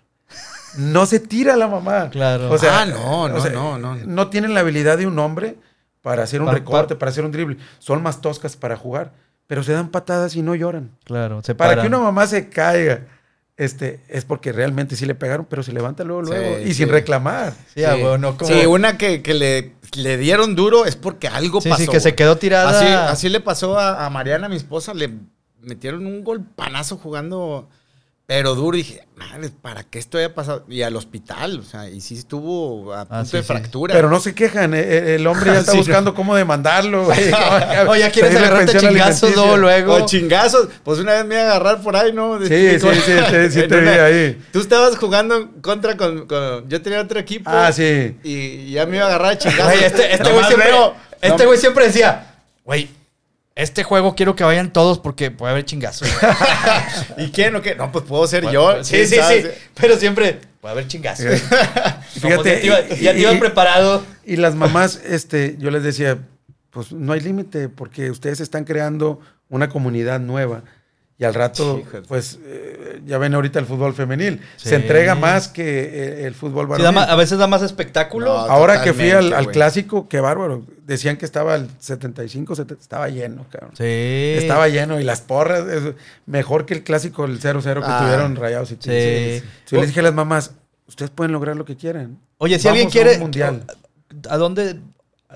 [0.77, 2.11] No se tira la mamá.
[2.11, 2.51] Claro.
[2.51, 3.95] O sea, Ah, no, o no, sea, no, no.
[3.95, 5.57] No tienen la habilidad de un hombre
[6.03, 7.59] para hacer un Para- recorte, para hacer un drible.
[7.79, 9.13] Son más toscas para jugar,
[9.47, 10.91] pero se dan patadas y no lloran.
[11.05, 11.83] Claro, se Para paran.
[11.85, 13.03] que una mamá se caiga,
[13.57, 16.75] este, es porque realmente sí le pegaron, pero se levanta luego, Sí, luego, y sí.
[16.75, 17.55] sin reclamar.
[17.75, 18.51] Sí, ah, güey, no como...
[18.53, 21.83] Sí, una que, que le, le dieron duro es porque algo Sí, pasó.
[21.83, 22.71] sí, que se quedó tirada.
[22.71, 25.13] Así, así le pasó a, a Mariana, mi esposa, le
[25.63, 27.69] metieron un golpanazo jugando,
[28.27, 28.77] pero duro.
[28.77, 30.65] Dije, madre, ¿para qué esto haya pasado?
[30.69, 33.47] Y al hospital, o sea, y sí estuvo a punto Ah, sí, de sí.
[33.47, 33.95] fractura.
[33.95, 35.85] Pero no se quejan, eh, eh, el hombre ya está Sí, no.
[35.85, 37.05] buscando cómo demandarlo.
[37.05, 37.31] güey.
[37.89, 39.95] O ya quieres agarrarte chingazos luego, luego.
[39.95, 40.69] O chingazos.
[40.83, 42.39] Pues una vez me iba a agarrar por ahí, ¿no?
[42.41, 43.13] Sí, sí, sí,
[43.51, 44.43] sí, te vi una- ahí.
[44.53, 47.51] Tú estabas jugando contra con, con- Yo tenía otro equipo.
[47.53, 48.17] Ah, sí.
[48.25, 49.65] Y ya me iba a agarrar a chingazos.
[49.73, 52.89] Güey, este este güey siempre, veo- este no- güey siempre decía, güey,
[53.57, 56.09] este juego quiero que vayan todos porque puede haber chingazos.
[57.19, 57.75] ¿Y quién o qué?
[57.75, 58.83] No, pues puedo ser yo.
[58.85, 59.45] Sí, sí, ¿sabes?
[59.45, 59.51] sí.
[59.81, 61.41] Pero siempre puede haber chingazos.
[62.21, 64.05] Fíjate, ya te iba, y- ya te y- iba y- preparado.
[64.25, 66.19] Y las mamás, este, yo les decía,
[66.71, 70.65] pues no hay límite porque ustedes están creando una comunidad nueva.
[71.17, 74.41] Y al rato, pues, eh, ya ven ahorita el fútbol femenil.
[74.57, 74.71] Sí.
[74.71, 76.99] Se entrega más que eh, el fútbol varonil.
[76.99, 78.27] a veces da más espectáculo.
[78.27, 80.65] No, Ahora que fui al, clásico, qué bárbaro.
[80.85, 83.71] Decían que estaba el 75, 70, estaba lleno, cabrón.
[83.77, 83.85] Sí.
[83.85, 85.95] Estaba lleno y las porras, es
[86.27, 88.01] mejor que el clásico, el 0-0 que Ah.
[88.03, 89.45] tuvieron rayados y Sí.
[89.71, 90.51] Yo les dije a las mamás,
[90.89, 92.19] ustedes pueden lograr lo que quieran.
[92.39, 93.15] Oye, si Vamos alguien a quiere.
[93.15, 93.63] un mundial.
[94.29, 94.81] ¿A dónde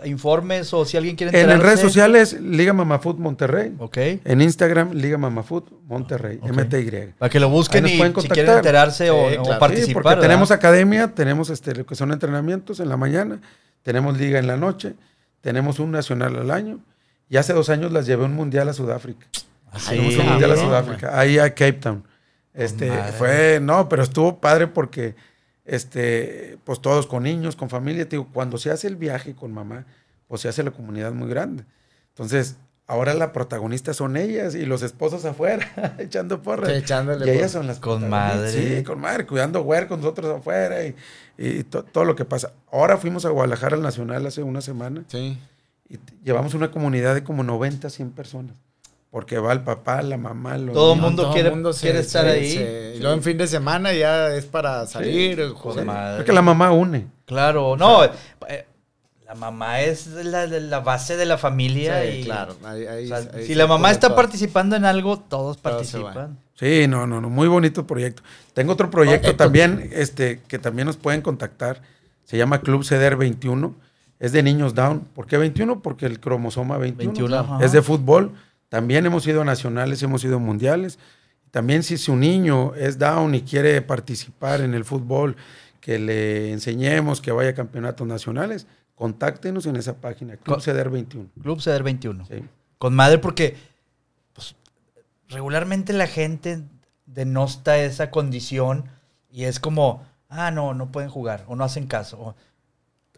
[0.04, 1.66] informes o si alguien quiere En las enterarse?
[1.66, 3.74] redes sociales, Liga Mamafood Monterrey.
[3.78, 3.96] Ok.
[4.24, 6.50] En Instagram, Liga Mamafood Monterrey, Ok.
[6.52, 7.14] MTY.
[7.18, 9.54] Para que lo busquen y si quieren enterarse o, Sí, o claro.
[9.54, 9.86] Sí, participar.
[9.86, 10.22] Sí, porque ¿verdad?
[10.22, 13.40] tenemos academia, tenemos este, lo que son entrenamientos en la mañana,
[13.82, 14.94] tenemos liga en la noche,
[15.40, 16.78] tenemos un nacional al año.
[17.30, 19.26] Y hace dos años las llevé un mundial a Sudáfrica.
[19.70, 19.90] Así.
[19.90, 22.04] Tenemos un Ah, mundial a bien, Sudáfrica, ahí a Cape Town.
[22.54, 25.14] Este, fue, no, pero estuvo padre porque,
[25.68, 29.52] este, pues todos con niños, con familia, te digo, cuando se hace el viaje con
[29.52, 29.84] mamá,
[30.26, 31.64] pues se hace la comunidad muy grande.
[32.08, 32.56] Entonces,
[32.86, 36.70] ahora la protagonista son ellas y los esposos afuera, echando porras.
[36.70, 37.52] Sí, echándole y ellas porras.
[37.52, 38.50] son las Con madre.
[38.50, 40.96] Sí, con madre, cuidando huercos nosotros afuera y,
[41.36, 42.52] y to- todo lo que pasa.
[42.72, 45.38] Ahora fuimos a Guadalajara al Nacional hace una semana Sí.
[45.88, 48.56] y llevamos una comunidad de como 90, 100 personas.
[49.10, 51.06] Porque va el papá, la mamá, los Todo niños.
[51.08, 52.50] mundo Todo quiere- mundo se- quiere estar se- ahí.
[52.52, 55.38] se- y luego en fin de semana ya es para salir.
[55.48, 55.84] Con joder.
[55.86, 56.16] madre.
[56.18, 57.06] Porque la mamá une.
[57.24, 58.04] Claro, no.
[58.04, 58.10] eh,
[59.26, 62.02] la mamá es la, la base de la familia.
[62.02, 62.54] Sí, y, claro.
[62.64, 64.16] ahí- ahí- o sea, ahí si la mamá está todo.
[64.16, 66.38] participando en algo, todos participan.
[66.54, 68.22] Sí, no, no, no, muy bonito proyecto.
[68.52, 71.80] Tengo otro proyecto también, este, que también nos pueden contactar.
[72.24, 73.74] Se llama Club CEDER 21.
[74.18, 75.00] Es de niños down.
[75.14, 75.80] ¿Por qué 21?
[75.80, 77.64] Porque el cromosoma 21, 21, ajá.
[77.64, 78.32] es de fútbol.
[78.68, 80.98] También hemos ido a nacionales, hemos ido a mundiales.
[81.50, 85.36] También si su niño es down y quiere participar en el fútbol,
[85.80, 91.30] que le enseñemos que vaya a campeonatos nacionales, contáctenos en esa página, Club CEDER 21.
[91.40, 92.26] Club Ceder 21.
[92.26, 92.44] Sí.
[92.78, 93.56] Con madre porque
[94.34, 94.54] pues,
[95.28, 96.62] regularmente la gente
[97.06, 98.84] denosta esa condición
[99.30, 102.18] y es como, ah, no, no pueden jugar o no hacen caso.
[102.18, 102.34] o,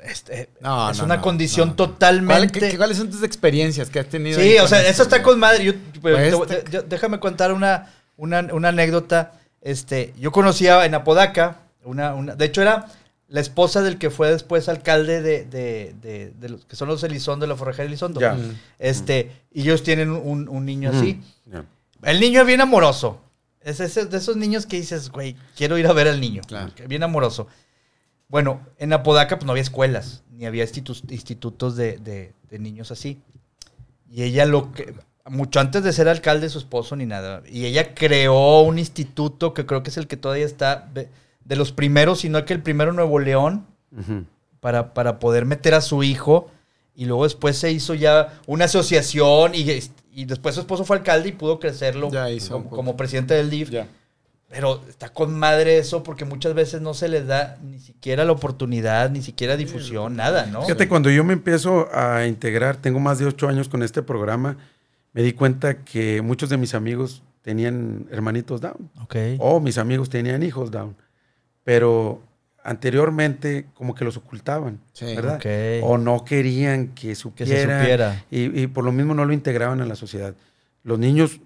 [0.05, 1.75] este, No, es no, una no, condición no.
[1.77, 2.59] totalmente...
[2.61, 4.41] ¿Cuál- qué- ¿Cuáles son tus experiencias que has tenido?
[4.41, 5.65] Sí, o sea, esto, eso está con madre.
[5.65, 9.33] Yo- Pues te- este- yo- déjame contar una, una, una anécdota.
[9.61, 12.87] Este, yo conocía en Apodaca, una, una, de hecho era
[13.29, 17.03] la esposa del que fue después alcalde de, de, de- de los que son los
[17.05, 18.21] Elizondo, de la Forrajera Elizondo.
[18.21, 18.35] Ya.
[18.35, 18.59] Mm.
[18.79, 21.21] Este, y ellos tienen un, un niño así.
[21.47, 21.65] Ya.
[22.03, 23.21] El niño es bien amoroso.
[23.61, 26.41] Es ese- de esos niños que dices, güey, quiero ir a ver al niño.
[26.47, 26.73] Claro.
[26.75, 27.47] Que Bien amoroso.
[28.31, 32.91] Bueno, en Apodaca pues no había escuelas, ni había institu- institutos de, de- de niños
[32.91, 33.21] así.
[34.11, 34.95] Y ella lo que,
[35.27, 39.67] mucho antes de ser alcalde su esposo ni nada, y ella creó un instituto que
[39.67, 41.09] creo que es el que todavía está, de,
[41.45, 43.67] de los primeros, sino que el primero en Nuevo León,
[44.61, 46.51] para, para poder meter a su hijo.
[46.95, 49.65] Y luego después se hizo ya una asociación y,
[50.13, 53.49] y después su esposo fue alcalde y pudo crecerlo Ya hizo un como, presidente del
[53.49, 53.71] DIF.
[53.71, 53.87] Ya.
[54.53, 58.33] Pero está con madre eso porque muchas veces no se les da ni siquiera la
[58.33, 60.63] oportunidad, ni siquiera difusión, nada, ¿no?
[60.63, 64.57] Fíjate, cuando yo me empiezo a integrar, tengo más de ocho años con este programa,
[65.13, 68.91] me di cuenta que muchos de mis amigos tenían hermanitos down.
[69.01, 69.15] Ok.
[69.39, 70.97] O mis amigos tenían hijos down.
[71.63, 72.21] Pero
[72.65, 75.15] anteriormente como que los ocultaban, Sí.
[75.15, 75.37] ¿verdad?
[75.37, 75.85] Ok.
[75.85, 77.69] O no querían que que supieran.
[77.69, 78.25] se supiera.
[78.33, 80.35] Y, y por lo mismo no lo integraban a la sociedad.
[80.83, 81.41] Los niños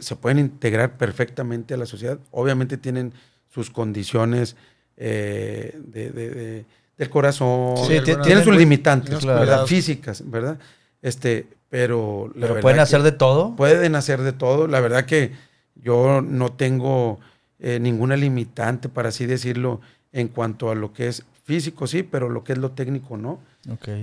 [0.00, 2.18] se pueden integrar perfectamente a la sociedad.
[2.30, 3.12] Obviamente tienen
[3.48, 4.56] sus condiciones
[4.96, 6.64] eh, de- de- de-
[6.96, 7.76] del corazón.
[7.86, 9.64] Sí, tienen, ti- sus limitantes, ¿verdad?
[9.66, 10.58] Físicas, ¿verdad?
[11.02, 13.54] Este, pero la Pero pueden hacer de todo.
[13.54, 14.66] Pueden hacer de todo.
[14.66, 15.32] La verdad que
[15.76, 17.20] yo no tengo
[17.60, 19.80] eh, ninguna limitante, para así decirlo,
[20.12, 23.40] en cuanto a lo que es físico, sí, pero lo que es lo técnico, no.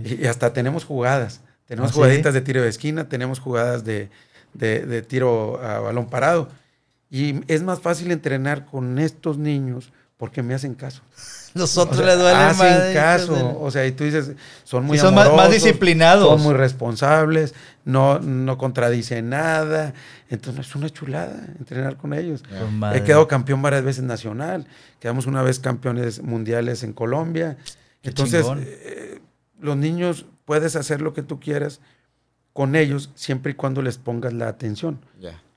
[0.06, 1.42] Y y hasta tenemos jugadas.
[1.66, 2.00] Tenemos ¿Ah, sí?
[2.00, 4.10] jugaditas de tiro de esquina, tenemos jugadas de,
[4.56, 6.50] de- de tiro a balón parado.
[7.10, 11.02] Y es más fácil entrenar con estos niños porque me hacen caso.
[11.54, 13.58] Nosotros O sea, le duele hacen madre, caso.
[13.62, 14.32] O sea, y tú dices,
[14.66, 16.28] son muy son más- disciplinados.
[16.28, 17.54] Son muy responsables,
[17.86, 19.94] no, no contradicen nada.
[20.30, 22.44] Entonces es una chulada entrenar con ellos.
[22.94, 24.68] He quedado campeón varias veces nacional.
[25.00, 27.56] Quedamos una vez campeones mundiales en Colombia.
[28.02, 29.22] Qué Entonces, eh,
[29.62, 31.80] los niños puedes hacer lo que tú quieras
[32.56, 35.00] con ellos siempre y cuando les pongas la atención.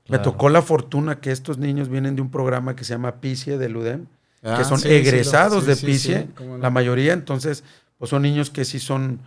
[0.09, 3.57] Me tocó la fortuna que estos niños vienen de un programa que se llama PICIE
[3.57, 4.05] del UDEM,
[4.43, 6.57] Ah, que son sí, sí, lo- egresados sí, de PICIE, no.
[6.57, 7.63] la mayoría, entonces,
[7.97, 9.19] pues son niños que sí son,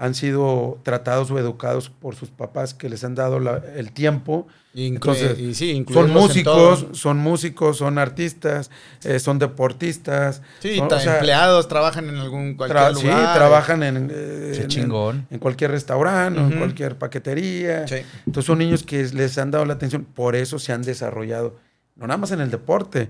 [0.00, 4.46] han sido tratados o educados por sus papás que les han dado la- el tiempo.
[4.74, 8.70] Inclu- Entonces, y sí, Son músicos, son músicos, son artistas,
[9.02, 10.40] eh, son deportistas.
[10.60, 13.32] Sí, son, ta- o sea, empleados, trabajan en algún cualquier tra- lugar.
[13.32, 15.26] Sí, trabajan en, eh, en- chingón.
[15.30, 17.88] en cualquier restaurante, o en cualquier paquetería.
[17.88, 17.96] Sí.
[18.26, 21.56] Entonces son niños que les han dado la atención, por eso se han desarrollado,
[21.96, 23.08] no nada más en el deporte,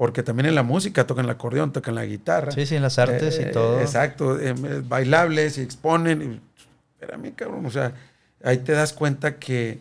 [0.00, 2.52] porque también en la música tocan el acordeón, tocan la guitarra.
[2.52, 3.82] Sí, sí, en las artes Eh, y todo.
[3.82, 6.22] Exacto, eh, eh, bailables y exponen.
[6.22, 6.40] y-
[6.98, 7.92] espérame, cabrón, o sea,
[8.42, 9.78] ahí te das cuenta que,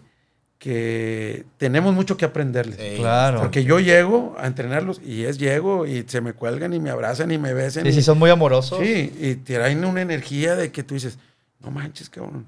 [0.58, 2.76] que tenemos mucho que aprenderles.
[2.78, 2.98] Sí.
[2.98, 3.40] Claro.
[3.40, 7.32] Porque yo llego a entrenarlos y es llego y se me cuelgan y me abrazan
[7.32, 7.84] y me besan.
[7.84, 8.78] Sí, y- sí, son muy amorosos.
[8.78, 11.18] Sí, y traen una energía de que tú dices,
[11.62, 12.46] no manches, cabrón.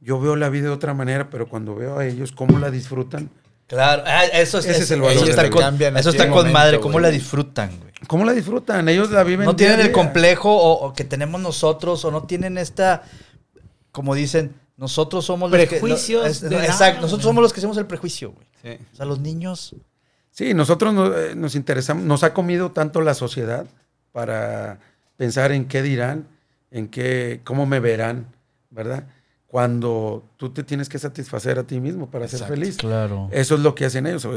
[0.00, 3.28] Yo veo la vida de otra manera, pero cuando veo a ellos cómo la disfrutan,
[3.70, 5.66] Claro, ah, eso es, Ese es el valor eso está la con, vida.
[5.68, 7.04] Cambian eso está con madre, cómo güey.
[7.04, 7.92] la disfrutan, güey.
[8.08, 8.88] ¿cómo la disfrutan?
[8.88, 9.46] Ellos la viven.
[9.46, 9.92] No tienen el día.
[9.92, 13.04] complejo o, o que tenemos nosotros o no tienen esta,
[13.92, 15.66] como dicen, nosotros somos los que...
[15.68, 18.46] Prejuicios no, es- no, exacto, nosotros somos los que hacemos el prejuicio, güey.
[18.62, 18.84] Sí.
[18.92, 19.76] O sea, los niños...
[20.32, 23.66] Sí, nosotros no- eh, nos interesamos, nos ha comido tanto la sociedad
[24.10, 24.80] para
[25.16, 26.26] pensar en qué dirán,
[26.72, 28.26] en qué, cómo me verán,
[28.70, 29.04] ¿verdad?
[29.50, 32.76] Cuando tú te tienes que satisfacer a ti mismo para ser feliz.
[32.76, 34.28] Claro, Eso es lo que hacen ellos.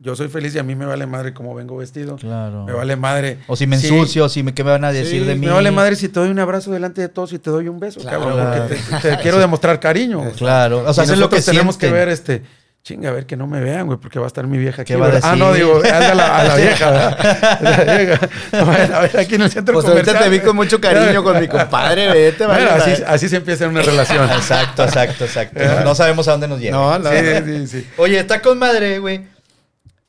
[0.00, 2.16] Yo soy feliz y a mí me vale madre cómo vengo vestido.
[2.16, 2.64] claro.
[2.64, 3.38] Me vale madre.
[3.46, 5.36] O si me Sí, ensucio, o si me, ¿qué me van a decir Sí, de
[5.36, 5.46] mí?
[5.46, 7.78] Me vale madre si te doy un abrazo delante de todos y te doy un
[7.78, 8.66] beso, Claro, cabrón, claro.
[8.66, 10.24] porque te, te quiero demostrar cariño.
[10.36, 12.42] Claro, o sea, Y hacer lo que tenemos que ver este,
[12.86, 14.92] chinga, a ver que no me vean, güey, porque va a estar mi vieja aquí.
[14.92, 15.22] ¿Qué va a ¿verdad?
[15.24, 15.44] Ah, decir?
[15.44, 17.58] no, digo, anda a la, a la vieja, ¿verdad?
[17.86, 18.28] La vieja.
[18.52, 20.16] No vayan a ver aquí en el centro Pues comercial.
[20.16, 23.04] ahorita te vi con mucho cariño con mi compadre, vete, Bueno, vale, así, madre.
[23.08, 24.30] así se empieza una relación.
[24.30, 25.60] Exacto, exacto, exacto.
[25.64, 26.76] No, no sabemos a dónde nos lleva.
[26.76, 27.10] No, no.
[27.10, 27.86] Sí, sí, sí.
[27.96, 29.26] Oye, está con madre, güey.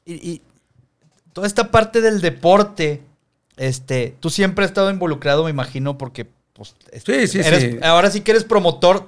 [0.05, 0.41] Y, y
[1.33, 3.01] toda esta parte del deporte,
[3.57, 7.79] este, tú siempre has estado involucrado, me imagino, porque pues, Sí, sí, eres- sí.
[7.81, 9.07] ahora sí que eres promotor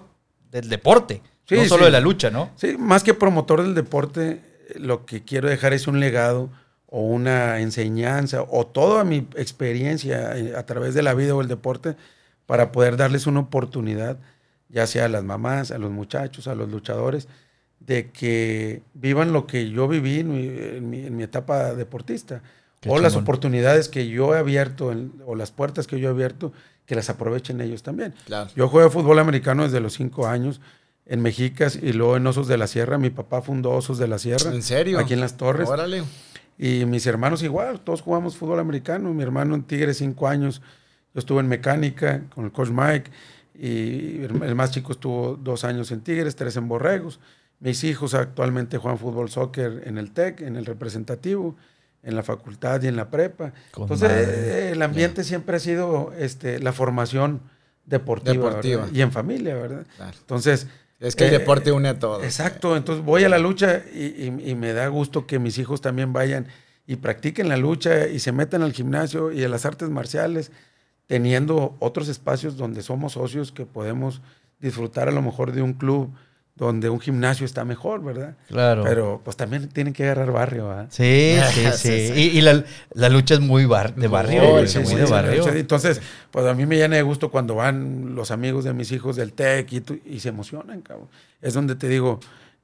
[0.52, 1.86] del deporte, Sí, no solo sí.
[1.86, 2.52] de la lucha, ¿no?
[2.56, 4.42] Sí, más que promotor del deporte,
[4.76, 6.50] lo que quiero dejar es un legado
[6.86, 11.48] o una enseñanza o toda mi experiencia eh, a través de la vida o el
[11.48, 11.96] deporte
[12.46, 14.18] para poder darles una oportunidad,
[14.70, 17.28] ya sea a las mamás, a los muchachos, a los luchadores,
[17.80, 22.42] de que vivan lo que yo viví en mi, en mi- en mi etapa deportista.
[22.82, 23.24] Qué o las chingón.
[23.24, 26.54] oportunidades que yo he abierto en- o las puertas que yo he abierto,
[26.86, 28.14] que las aprovechen ellos también.
[28.26, 28.50] Claro.
[28.56, 30.60] Yo jugué fútbol americano desde los cinco años
[31.10, 32.98] en Mexicas y luego en Osos de la Sierra.
[32.98, 34.54] Mi papá fundó Osos de la Sierra.
[34.54, 34.98] ¿En serio?
[35.00, 35.68] Aquí en Las Torres.
[35.68, 36.04] Órale.
[36.58, 39.14] Y mis hermanos igual, todos jugamos fútbol americano.
[39.14, 40.62] Mi hermano en Tigres, cinco años.
[41.14, 43.10] Yo estuve en mecánica con el coach Mike.
[43.62, 47.20] Y el más chico estuvo dos años en Tigres, tres en Borregos.
[47.60, 51.56] Mis hijos actualmente juegan fútbol soccer en el TEC, en el representativo.
[52.02, 53.52] en la facultad y en la prepa.
[53.72, 54.70] Con Entonces, madre.
[54.70, 57.42] eh, el ambiente siempre ha sido este, la formación
[57.86, 58.88] deportiva, Deportiva.
[58.94, 59.86] y en familia, ¿verdad?
[59.98, 60.18] Claro.
[60.18, 60.68] Entonces,
[61.00, 62.24] Es que el Eh, deporte une a todos.
[62.24, 65.80] Exacto, entonces voy a la lucha y, y- y me da gusto que mis hijos
[65.82, 66.48] también vayan
[66.88, 70.52] y practiquen la lucha y se metan al gimnasio y a las artes marciales,
[71.08, 74.22] teniendo otros espacios donde somos socios que podemos
[74.60, 76.12] disfrutar a lo mejor de un club
[76.60, 78.36] donde un gimnasio está mejor, ¿verdad?
[78.50, 78.84] Claro.
[78.84, 80.88] Pero pues también tienen que agarrar barrio, ¿verdad?
[80.92, 81.78] Sí, sí, sí.
[81.78, 82.14] Sí, sí.
[82.34, 84.96] Y, y la, la lucha es muy bar- de barrio, Muy, güey, sí, muy sí,
[84.96, 85.48] de sí, barrio.
[85.48, 86.02] Entonces,
[86.32, 89.32] pues a mí me llena de gusto cuando van los amigos de mis hijos del
[89.34, 89.72] TEC
[90.06, 91.08] y, se emocionan, cabrón.
[91.42, 92.20] Es donde te digo,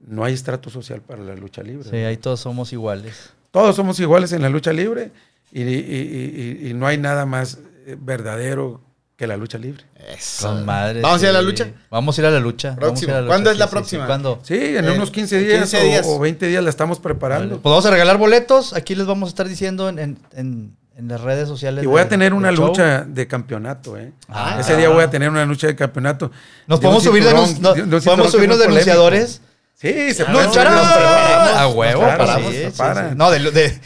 [0.06, 1.90] no hay estrato social para la lucha libre.
[1.90, 3.32] Sí, ahí todos somos iguales.
[3.52, 5.12] Todos somos iguales en la lucha libre
[5.54, 8.82] y, y- y- y- y no hay nada más eh, verdadero
[9.18, 9.84] que la lucha libre.
[10.18, 10.48] Eso.
[10.50, 11.02] Con madre.
[11.02, 11.68] ¿Vamos a ir a la lucha?
[11.90, 12.76] Vamos a ir a la lucha.
[12.80, 13.28] vamos a ir a la Próximo.
[13.28, 13.72] ¿Cuándo es la sí, sí, sí.
[13.76, 14.06] próxima?
[14.08, 14.40] ¿Cuándo?
[14.44, 16.06] Sí, en Eh, unos 15 días, 15 o- días.
[16.08, 17.62] O, 20 días la estamos preparando.
[17.62, 18.74] Pues vamos a regalar boletos.
[18.74, 21.84] Aquí les vamos a estar diciendo en, en- en- en las redes sociales.
[21.84, 22.68] Y voy a tener una show.
[22.68, 24.12] lucha de campeonato, ¿eh?
[24.30, 24.58] Ah.
[24.60, 26.32] Ese día voy a tener una lucha de campeonato.
[26.68, 29.42] Nos De podemos subir, cinturón- denun- no, de podemos subirnos denunciadores.
[29.76, 30.88] Sí, se nos preparamos.
[31.58, 32.82] A huevo, Claro, paramos, sí, sí.
[33.16, 33.40] No, de,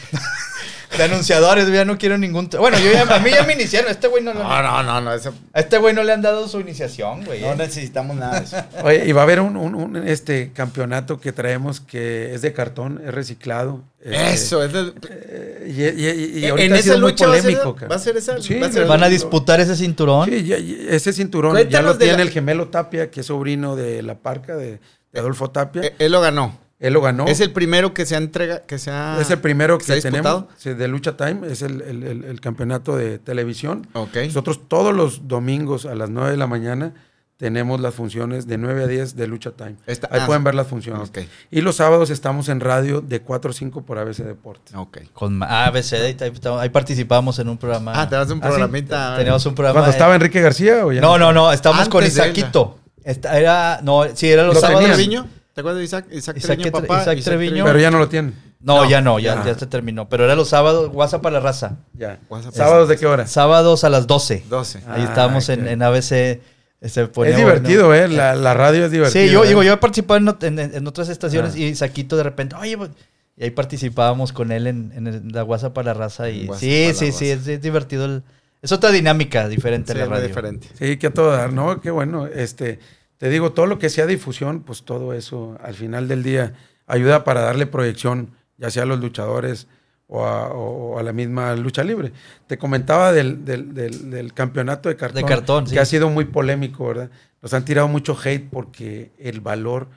[0.99, 2.49] de, anunciadores, yo ya no quiero ningún.
[2.59, 3.89] Bueno, yo ya, a mí ya me iniciaron.
[3.89, 5.09] Este güey no, le- No, no, no, no.
[5.11, 7.41] A este güey no le han dado su iniciación, güey.
[7.41, 7.55] no eh.
[7.57, 8.57] necesitamos nada de eso.
[8.83, 12.53] Oye, y va a haber un, un- un, este campeonato que traemos que es de
[12.53, 13.81] cartón, es reciclado.
[14.01, 17.27] este, Eso, es del- eh, y, y- y- y En ahorita ha esa muy lucha
[17.27, 17.87] va a ser- polémico.
[17.89, 20.29] va a ser esa- Sí, va a ser- Van a disputar ese cinturón.
[20.29, 24.01] Sí, ya- ese cinturón ya lo tiene la- el gemelo Tapia, que es sobrino de
[24.03, 24.79] la parca de,
[25.11, 25.81] de Adolfo Tapia.
[25.83, 26.57] Eh, Él lo ganó.
[26.79, 27.25] Él lo ganó.
[27.27, 29.19] Es el primero que se entrega, que se ha...
[29.19, 32.23] Es el primero que, se ha tenemos sí, de Lucha Time, es el, el- el-
[32.23, 33.85] el campeonato de televisión.
[33.93, 34.15] Ok.
[34.27, 36.93] Nosotros todos los domingos a las 9 de la mañana
[37.35, 39.75] tenemos las funciones de 9 a 10 de Lucha Time.
[39.87, 41.09] Ahí ah, pueden ver las funciones.
[41.09, 41.19] Ok.
[41.51, 44.73] Y los sábados estamos en radio de 4 a 5 por ABC Deportes.
[44.75, 44.99] Ok.
[45.13, 46.17] Con ABC, ahí,
[46.59, 47.93] ahí participamos en un programa.
[47.95, 48.49] Ah, te vas a un Ah, sí.
[48.49, 49.15] programita.
[49.17, 49.73] Teníamos un programa.
[49.79, 51.01] ¿Cuando estaba Enrique García o ya?
[51.01, 52.77] No, no, no, estamos Antes con Isaquito.
[53.03, 54.97] Esta- era, no, sí, era los Lo sábados.
[54.97, 55.38] tenían.
[55.53, 56.05] ¿Te acuerdas de Isaac?
[56.11, 57.01] Isaac, Isaac Treviño, Tre- papá.
[57.01, 57.65] Isaac Treviño.
[57.65, 58.33] Pero ya no lo tienen.
[58.61, 59.45] No, No, ya no, ya, ya.
[59.53, 60.07] ya se terminó.
[60.09, 61.77] Pero era los sábados, WhatsApp para la raza.
[61.93, 62.19] Ya.
[62.29, 62.53] WhatsApp.
[62.53, 63.25] ¿Sábados de qué hora?
[63.27, 64.43] Sábados a las 12.
[64.49, 64.79] 12.
[64.87, 66.41] Ahí Ah, estábamos en, en ABC.
[66.81, 68.05] Se ponía Es divertido, bueno.
[68.05, 68.07] ¿eh?
[68.09, 69.21] La, la radio es divertida.
[69.23, 69.47] Sí, yo ¿eh?
[69.49, 71.59] digo, yo he participado en, en- en otras estaciones Ah.
[71.59, 72.91] y Saquito de repente, oye, pues",
[73.35, 76.29] y ahí participábamos con él en, en el- la WhatsApp para la raza.
[76.29, 78.05] Y WhatsApp sí, sí, sí, es, es divertido.
[78.05, 78.23] el-
[78.61, 80.27] es otra dinámica diferente Sí, la radio.
[80.27, 80.67] diferente.
[80.77, 81.79] Sí, que a todo dar, ¿no?
[81.81, 82.27] Qué bueno.
[82.27, 82.79] Este,
[83.19, 86.53] te digo, todo lo que sea difusión, pues todo eso al final del día
[86.87, 89.67] ayuda para darle proyección, ya sea a los luchadores
[90.07, 92.11] o a, o a la misma lucha libre.
[92.47, 95.77] Te comentaba del, del- del- del campeonato de cartón, De cartón, que sí.
[95.77, 97.11] ha sido muy polémico, ¿verdad?
[97.43, 99.87] Nos han tirado mucho hate porque el valor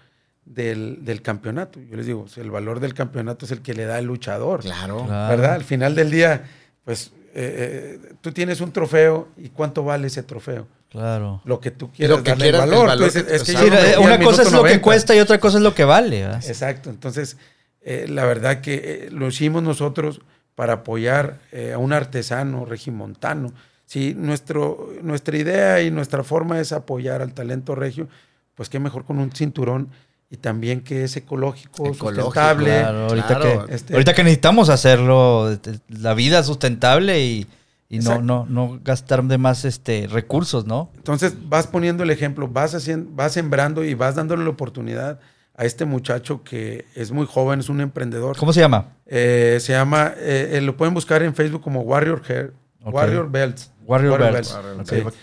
[0.45, 3.99] del, del campeonato, yo les digo, el valor del campeonato es el que le da
[3.99, 4.61] el luchador.
[4.61, 5.05] Claro.
[5.07, 5.31] Claro.
[5.37, 5.55] ¿verdad?
[5.55, 6.45] Al final del día,
[6.85, 10.67] pues eh, eh, tú tienes un trofeo y cuánto vale ese trofeo.
[10.93, 12.99] Lo Lo que tú quieras Lo que darle quieras, el valor.
[12.99, 13.57] que- es que Sí,
[13.99, 14.83] una cosa es lo que 90.
[14.83, 16.23] cuesta y otra cosa es lo que vale.
[16.23, 16.45] ¿verdad?
[16.47, 16.91] Exacto.
[16.91, 17.37] Entonces,
[17.81, 20.21] eh, la verdad que eh, lo hicimos nosotros
[20.55, 23.53] para apoyar eh, a un artesano regimontano.
[23.87, 28.09] Si nuestro, nuestra idea y nuestra forma es apoyar al talento regio,
[28.55, 29.89] pues qué mejor con un cinturón
[30.31, 32.79] y también que es ecológico, Ecológico, sustentable.
[32.81, 33.67] Claro, ahorita, claro.
[33.67, 37.47] Que, Este- ahorita que necesitamos hacerlo, la vida sustentable y,
[37.93, 38.23] y no, Exacto.
[38.25, 40.91] no, no gastar de más este, recursos, ¿no?
[40.97, 45.21] Entonces vas poniendo el ejemplo, vas, haciendo, vas sembrando y vas dándole la oportunidad
[45.55, 48.39] a este muchacho que es muy joven, es un emprendedor.
[48.39, 48.95] ¿Cómo se llama?
[49.07, 52.55] Eh, se llama, eh, eh, lo pueden buscar en Facebook como Warrior Hair.
[52.83, 53.71] Warrior Belts.
[53.87, 54.53] Warrior, Belts.
[54.55, 54.89] Warrior Ok.
[54.89, 55.19] Sí.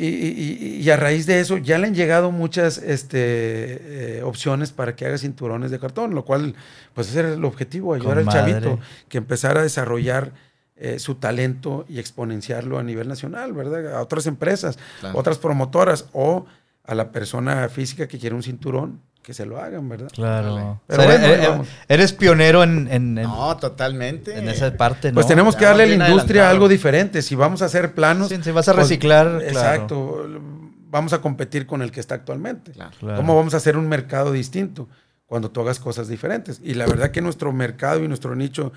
[0.00, 4.22] Y, y- y- y a raíz de eso ya le han llegado muchas este, eh,
[4.22, 6.54] opciones para que haga cinturones de cartón, lo cual,
[6.94, 8.52] pues ese era el objetivo, ayudar Con al madre.
[8.52, 8.78] chavito
[9.08, 10.32] que empezara a desarrollar
[10.80, 13.94] eh, su talento y exponenciarlo a nivel nacional, ¿verdad?
[13.96, 15.18] A otras empresas, Claro.
[15.18, 16.46] otras promotoras o
[16.84, 20.08] a la persona física que quiere un cinturón, que se lo hagan, ¿verdad?
[20.14, 20.54] Claro.
[20.56, 21.68] O Pero sea, bueno, eres, ahí vamos.
[21.88, 24.38] eres pionero en, en, en- No, totalmente.
[24.38, 25.14] en esa parte, ¿no?
[25.16, 26.50] Pues tenemos que darle a la industria adelantado.
[26.50, 27.20] algo diferente.
[27.20, 28.28] Si vamos a hacer planos.
[28.28, 29.42] Sí, si vas a pues, reciclar, claro.
[29.46, 30.26] Exacto.
[30.90, 32.72] Vamos a competir con el que está actualmente.
[32.72, 32.92] Claro.
[32.98, 33.16] Claro.
[33.18, 34.88] ¿Cómo vamos a hacer un mercado distinto
[35.26, 36.60] cuando tú hagas cosas diferentes?
[36.64, 38.72] Y la verdad que nuestro mercado y nuestro nicho,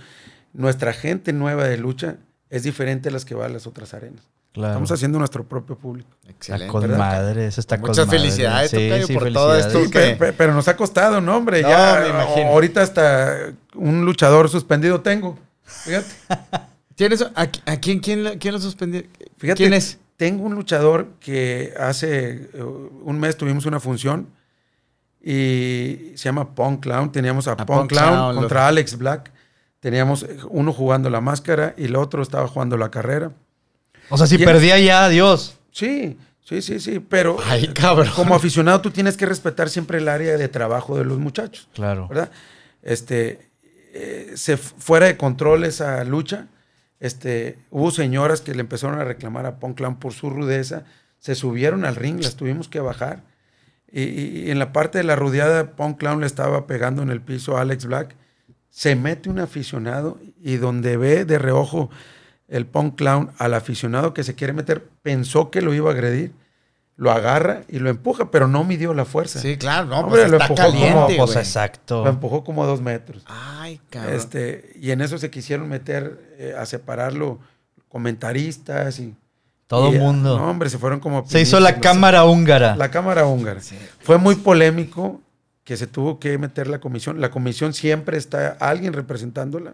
[0.54, 2.18] nuestra gente nueva de lucha
[2.50, 4.24] es diferente a las que va a las otras arenas.
[4.54, 4.74] Claro.
[4.74, 6.10] Estamos haciendo nuestro propio público.
[6.24, 6.68] Está Excelente.
[6.72, 6.98] con ¿verdad?
[6.98, 9.84] madre, eso está Muchas con felicidades, Sí, Tocayo, sí, por todo esto.
[9.86, 11.62] Sí, que- pero, nos ha costado, ¿no, hombre?
[11.62, 12.48] No, ya me imagino.
[12.50, 15.40] ahorita hasta un luchador suspendido tengo.
[15.64, 16.08] Fíjate.
[16.96, 17.32] ¿Tienes, a,
[17.66, 19.04] a quién, quién, lo- quién lo suspendió?
[19.38, 19.98] Fíjate, ¿Quién es?
[20.18, 24.28] Tengo un luchador que hace eh, un mes tuvimos una función
[25.24, 27.12] y se llama Punk Clown.
[27.12, 29.32] Teníamos a, A Punk Punk Clown, Clown, contra lo- Alex Black.
[29.82, 33.34] Teníamos uno jugando la máscara y el otro estaba jugando la carrera.
[34.10, 35.58] O sea, si Y- perdía ya, adiós.
[35.72, 38.10] Sí, sí, sí, sí, pero Ay, cabrón.
[38.16, 42.08] como aficionado tú tienes que respetar siempre el área de trabajo de los muchachos, Claro.
[42.08, 42.32] ¿verdad?
[42.82, 43.50] Este,
[43.94, 46.48] eh, se fuera de control esa lucha,
[47.00, 50.84] este, hubo señoras que le empezaron a reclamar a Punk Clown por su rudeza,
[51.20, 53.24] se subieron al ring, las tuvimos que bajar.
[53.92, 57.10] Y, y- y en la parte de la rodeada, Punk Clown le estaba pegando en
[57.10, 58.16] el piso a Alex Black.
[58.72, 61.92] Se mete un aficionado y donde ve de reojo
[62.48, 66.34] el Punk Clown al aficionado que se quiere meter, pensó que lo iba a agredir,
[66.96, 69.40] lo agarra y lo empuja, pero no midió la fuerza.
[69.40, 71.38] Sí, claro, no, Hombre, pues lo está empujó como- caliente, pues güey.
[71.46, 72.04] exacto.
[72.04, 73.24] Lo empujó como a dos metros.
[73.28, 74.16] Ay, cabrón.
[74.16, 77.40] Este, y en eso se quisieron meter eh, a separarlo
[77.90, 79.16] comentaristas y...
[79.68, 80.38] Todo y, mundo.
[80.38, 81.26] No, hombre, se fueron como...
[81.26, 82.76] Se hizo la cámara húngara.
[82.76, 83.62] La cámara húngara.
[84.02, 85.22] Fue muy polémico
[85.72, 87.22] que se tuvo que meter la comisión.
[87.22, 89.74] La comisión siempre está alguien representándola.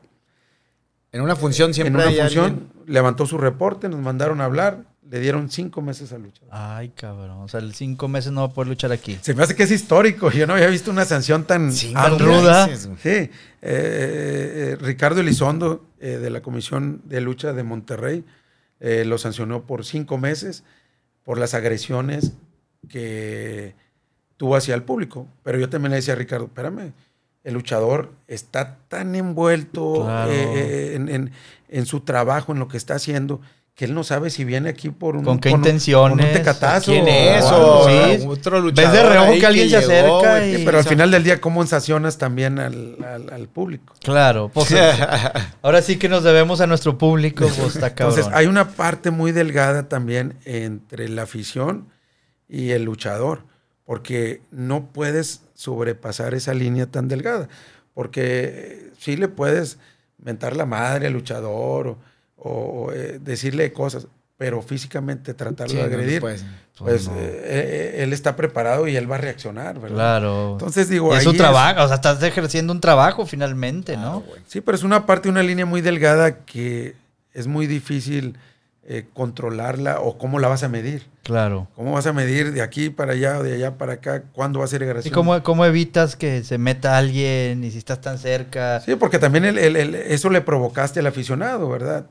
[1.11, 4.45] En una función en siempre una hay función alguien- levantó su reporte, nos mandaron a
[4.45, 6.47] hablar, le dieron cinco meses a luchar.
[6.51, 7.31] Ay, cabrón.
[7.41, 9.17] O sea, el cinco meses no va a poder luchar aquí.
[9.23, 10.29] Se me hace que es histórico.
[10.29, 11.71] Yo no había visto una sanción tan
[12.19, 12.67] ruda.
[12.67, 12.87] meses.
[13.01, 13.31] Sí, eh,
[13.63, 18.23] eh, Ricardo Elizondo, eh, de la Comisión de Lucha de Monterrey,
[18.81, 20.63] eh, lo sancionó por cinco meses
[21.23, 22.33] por las agresiones
[22.87, 23.73] que
[24.37, 25.27] tuvo hacia el público.
[25.43, 26.93] Pero yo también le decía a Ricardo, espérame,
[27.43, 30.31] el luchador está tan envuelto Claro.
[30.31, 31.31] eh, eh, en, en-
[31.69, 33.41] en su trabajo, en lo que está haciendo,
[33.75, 36.17] que él no sabe si viene aquí por un, ¿Con qué intenciones?
[36.17, 36.91] con un tecatazo.
[36.91, 37.43] ¿Quién es?
[37.45, 38.25] O sí.
[38.27, 40.61] otro Ves luchador de reojo que alguien se llegó, acerca güey.
[40.61, 43.93] y- pero al final del día, ¿cómo sancionas también al, al- al público?
[44.01, 44.49] Claro.
[44.53, 44.73] Pues,
[45.61, 47.45] ahora sí que nos debemos a nuestro público.
[47.57, 47.87] Pues está.
[47.87, 51.89] Entonces, hay una parte muy delgada también entre la afición
[52.49, 53.43] y el luchador,
[53.87, 57.47] porque no puedes sobrepasar esa línea tan delgada,
[57.95, 59.79] porque sí le puedes
[60.21, 61.97] mentar la madre al luchador o,
[62.37, 64.07] o, eh, decirle cosas,
[64.37, 66.43] pero físicamente tratarlo Sí, de no agredir, pues
[67.07, 67.15] no.
[67.15, 69.95] eh, eh, él está preparado y él va a reaccionar, ¿verdad?
[69.95, 70.51] Claro.
[70.51, 71.81] Entonces digo, es ahí es- trabajo.
[71.83, 74.23] O sea, estás ejerciendo un trabajo finalmente, ¿no?
[74.45, 76.93] Sí, pero es una parte, una línea muy delgada que
[77.33, 78.37] es muy difícil
[78.89, 81.07] eh, controlarla o cómo la vas a medir.
[81.23, 81.67] Claro.
[81.75, 84.23] ¿Cómo vas a medir de aquí para allá o de allá para acá?
[84.31, 85.13] ¿Cuándo va a ser ¿Y agresión?
[85.13, 88.79] cómo, cómo evitas que se meta alguien y si estás tan cerca?
[88.79, 92.05] Sí, porque también el- el- el- eso le provocaste al aficionado, ¿verdad?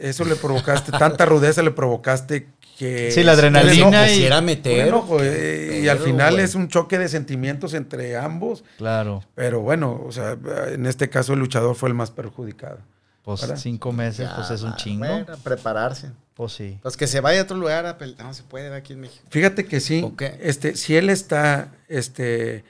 [0.00, 3.10] Eso le provocaste, tanta rudeza le provocaste que...
[3.12, 4.88] Sí, la adrenalina y- Quisiera meter.
[4.88, 6.44] enojo, eh, y al final güey.
[6.44, 9.22] es un choque de sentimientos entre ambos, Claro.
[9.36, 10.36] pero bueno, o sea,
[10.72, 12.78] en este caso el luchador fue el más perjudicado.
[13.26, 13.56] Pues ¿Verdad?
[13.56, 15.04] cinco meses, Ya, pues es un chingo.
[15.04, 16.12] bueno, prepararse.
[16.34, 16.78] Pues sí.
[16.80, 18.22] Pues que se vaya a otro lugar a pelear.
[18.24, 19.24] No se puede aquí en México.
[19.30, 20.08] Fíjate que sí,
[20.40, 22.64] este, si él está este,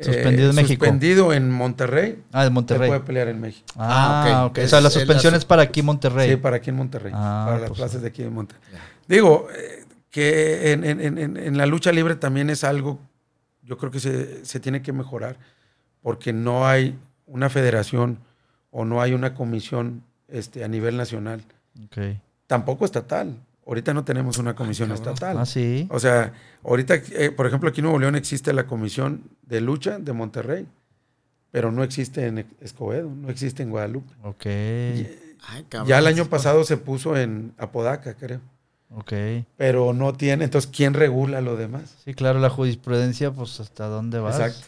[0.00, 0.84] Suspendido en México.
[0.86, 2.88] suspendido en Monterrey, Ah, se Monterrey.
[2.88, 3.66] puede pelear en México.
[3.76, 4.50] Ah, Ah, ok.
[4.52, 4.64] ok.
[4.64, 6.30] O sea, la Es- es la suspensión su- es para aquí Monterrey.
[6.30, 8.62] Sí, para aquí en Monterrey, Ah, para las pues, plazas de aquí en Monterrey.
[9.08, 12.98] Digo, eh, que en, en- en- en- en la lucha libre también es algo,
[13.62, 15.36] yo creo que se, se tiene que mejorar,
[16.00, 16.96] porque no hay
[17.26, 18.20] una federación
[18.70, 21.42] o no hay una comisión este, a nivel nacional,
[21.86, 21.98] Ok.
[22.46, 23.36] tampoco estatal.
[23.66, 25.36] Ahorita no tenemos una comisión estatal.
[25.38, 25.86] Ah, sí.
[25.90, 26.32] O sea,
[26.64, 30.66] ahorita, eh, por ejemplo, aquí en Nuevo León existe la Comisión de Lucha de Monterrey,
[31.50, 34.14] pero no existe en Escobedo, no existe en Guadalupe.
[34.22, 34.46] Ok.
[34.46, 35.86] Ay, cabrón.
[35.88, 38.40] Ya el año pasado se puso en Apodaca, creo,
[38.94, 39.12] Ok.
[39.58, 40.44] pero no tiene.
[40.44, 41.94] Entonces, ¿quién regula lo demás?
[42.04, 44.40] Sí, claro, la jurisprudencia, pues hasta dónde vas.
[44.40, 44.66] Exacto.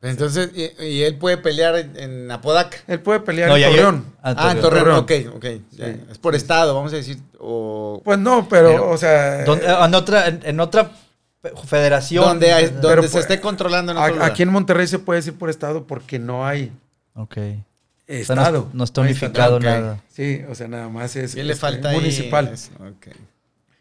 [0.00, 2.76] Entonces, y, y él puede pelear en, en Apodaca.
[2.86, 4.04] Él puede pelear No, en Torreón.
[4.22, 5.04] Ah, Ah, en Torreón.
[5.06, 5.28] Torreón.
[5.30, 5.44] Ok, ok.
[5.74, 5.82] Sí.
[6.10, 7.18] Es por estado, vamos a decir.
[7.40, 10.90] O Pues no, pero, Pero, o sea, ¿Dónde- eh, en, otra, en, en otra
[11.42, 12.24] fe- federación.
[12.24, 14.30] donde, hay- donde Pero se pues, esté controlando en otro a- lugar.
[14.30, 16.70] aquí en Monterrey se puede decir por estado porque no hay
[17.14, 17.36] Ok.
[17.36, 18.68] O sea, no, estado.
[18.72, 20.00] no está Ahí unificado nada.
[20.10, 21.96] Sí, o sea, nada más es ¿Qué le este, falta ahí?
[21.96, 22.48] municipal.
[22.48, 23.08] Eso, ok.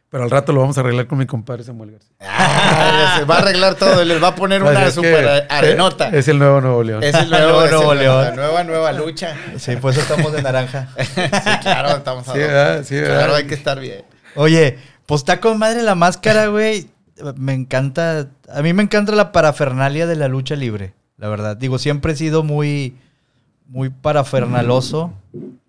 [0.10, 2.16] Pero al rato lo vamos a arreglar con mi compadre Samuel García.
[2.22, 6.10] Ah, se va a arreglar todo, les va a poner Pues una es super arenota.
[6.10, 7.04] Es el nuevo Nuevo León.
[7.04, 8.26] Es el Nuevo nuevo, es el Nuevo nuevo- León.
[8.26, 9.36] La nueva, nueva lucha.
[9.58, 10.88] Sí, por eso estamos de naranja.
[10.98, 11.22] Sí,
[11.62, 12.48] claro, estamos a Sí, dos.
[12.48, 12.84] ¿verdad?
[12.86, 13.18] Sí, ¿verdad?
[13.18, 14.04] Claro, hay que estar bien.
[14.36, 16.88] Oye, pues está con madre la máscara, güey.
[17.36, 18.28] Me encanta.
[18.54, 21.58] A mí me encanta la parafernalia de la lucha libre, la verdad.
[21.58, 22.96] Digo, siempre he sido muy,
[23.68, 25.12] muy parafernaloso.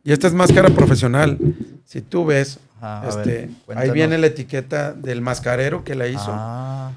[0.04, 1.38] Y esta es máscara profesional.
[1.84, 6.06] Si tú ves, Ajá, a este, ver, ahí viene la etiqueta del mascarero que la
[6.08, 6.28] hizo.
[6.28, 6.92] Ah,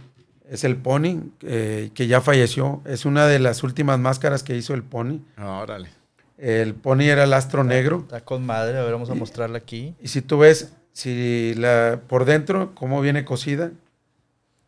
[0.49, 2.81] Es el Pony, eh, que ya falleció.
[2.85, 5.19] Es una de las últimas máscaras que hizo el Pony.
[5.41, 5.89] Órale.
[6.37, 7.99] El Pony era el astro negro.
[8.01, 8.77] está con madre.
[8.77, 9.95] A ver, vamos a mostrarla aquí.
[10.01, 13.71] Y si tú ves, si la por dentro, cómo viene cosida,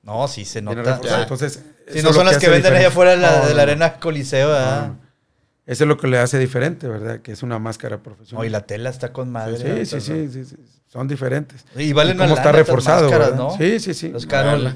[0.04, 1.00] No, sí se nota.
[1.22, 4.00] Entonces, Si no son las que venden allá afuera de la, No, de la arena
[4.00, 4.88] Coliseo, ¿verdad?
[4.88, 5.04] no.
[5.66, 7.20] Eso es lo que le hace diferente, ¿verdad?
[7.22, 8.42] Que es una máscara profesional.
[8.44, 9.86] No, y la tela está con madre.
[9.86, 10.56] sí, sí, sí, sí, sí,
[10.94, 11.66] Son diferentes.
[11.76, 13.44] Y valen cómo está reforzado, máscaras, ¿verdad?
[13.46, 13.58] ¿no?
[13.58, 14.14] Sí, sí, sí.
[14.16, 14.52] Es caro.
[14.58, 14.76] el- Vale.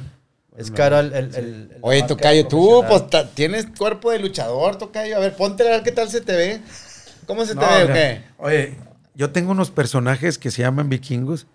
[0.57, 1.13] Es caro el.
[1.13, 3.03] el- el- el- Oye, Tocayo, tú pues
[3.35, 5.15] tienes cuerpo de luchador, Tocayo.
[5.15, 6.61] A ver, ponte a ver qué tal se te ve.
[7.27, 8.21] ¿Cómo se te No, ve o mira, qué?
[8.39, 8.75] Oye,
[9.13, 11.45] yo tengo unos personajes que se llaman vikingos,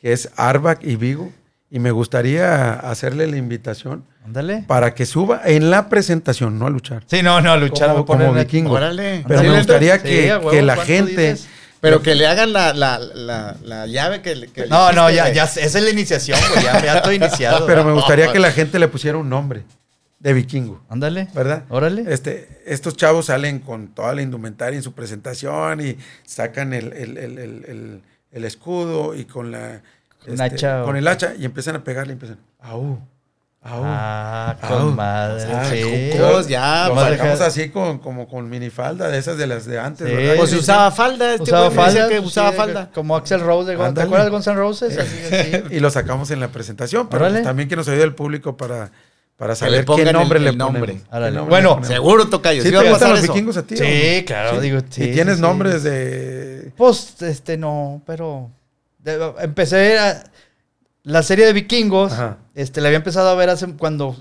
[0.00, 1.30] que es Arbak y Vigo,
[1.70, 4.64] y me gustaría hacerle la invitación Ándale.
[4.66, 7.04] para que suba en la presentación, no a luchar.
[7.06, 8.72] Sí, no, no, luchar Como, vikingo.
[8.72, 9.24] Órale.
[9.28, 11.32] Pero Sí, me gustaría Sí, que, a huevo, que la ¿cuánto gente...
[11.34, 11.48] dices?
[11.82, 15.44] Pero que le hagan la, la, la, la llave que, le No, no, ya, ya,
[15.44, 16.64] esa es la iniciación, güey.
[16.64, 17.66] Ya, ya estoy iniciado.
[17.66, 19.64] Pero me gustaría que la gente le pusiera un nombre
[20.20, 21.26] de vikingo, Ándale.
[21.34, 21.64] ¿verdad?
[21.68, 22.04] Órale.
[22.06, 27.18] Este, estos chavos salen con toda la indumentaria en su presentación y sacan el, el-
[27.18, 29.82] el- el- el- el escudo y con la
[30.24, 32.38] Con este, con el hacha y empiezan a pegarle y empiezan.
[32.60, 33.00] Au,
[33.62, 33.80] au.
[33.84, 34.68] Ah, au".
[34.78, 35.44] con madre.
[35.52, 36.10] Ah, sí.
[36.12, 39.66] Cucos, ya, Lo Nomás sacamos deja- así con, como con minifalda de esas de las
[39.66, 40.14] de antes, Sí.
[40.14, 40.34] ¿verdad?
[40.36, 42.08] Pues sí, usaba falda, este Usaba falda.
[42.08, 42.90] que usaba sí, falda.
[42.92, 43.94] Como Axel Rose de Guns.
[43.94, 44.98] ¿Te acuerdas de Guns N' Roses?
[44.98, 45.62] Así, así.
[45.76, 47.42] y lo sacamos en la presentación, pero Órale.
[47.42, 48.90] también que nos ayude el público para,
[49.36, 50.80] para saber le pongan qué nombre el- le nombre.
[50.80, 51.02] ponemos.
[51.08, 51.36] ¿Qué Órale.
[51.36, 51.86] nombre Bueno, le?
[51.86, 52.62] Seguro, Tocayo.
[52.62, 53.76] ¿Sí ¿Sí te gustan los vikingos a ti?
[53.76, 55.42] Sí, claro, digo, sí, ¿Y tienes sí, sí.
[55.42, 56.72] nombres de...?
[56.76, 58.50] Pues, este, no, pero...
[58.98, 60.24] de- empecé a-
[61.04, 62.38] La serie de vikingos, Ajá.
[62.54, 64.16] este, la había empezado a ver hace cuando...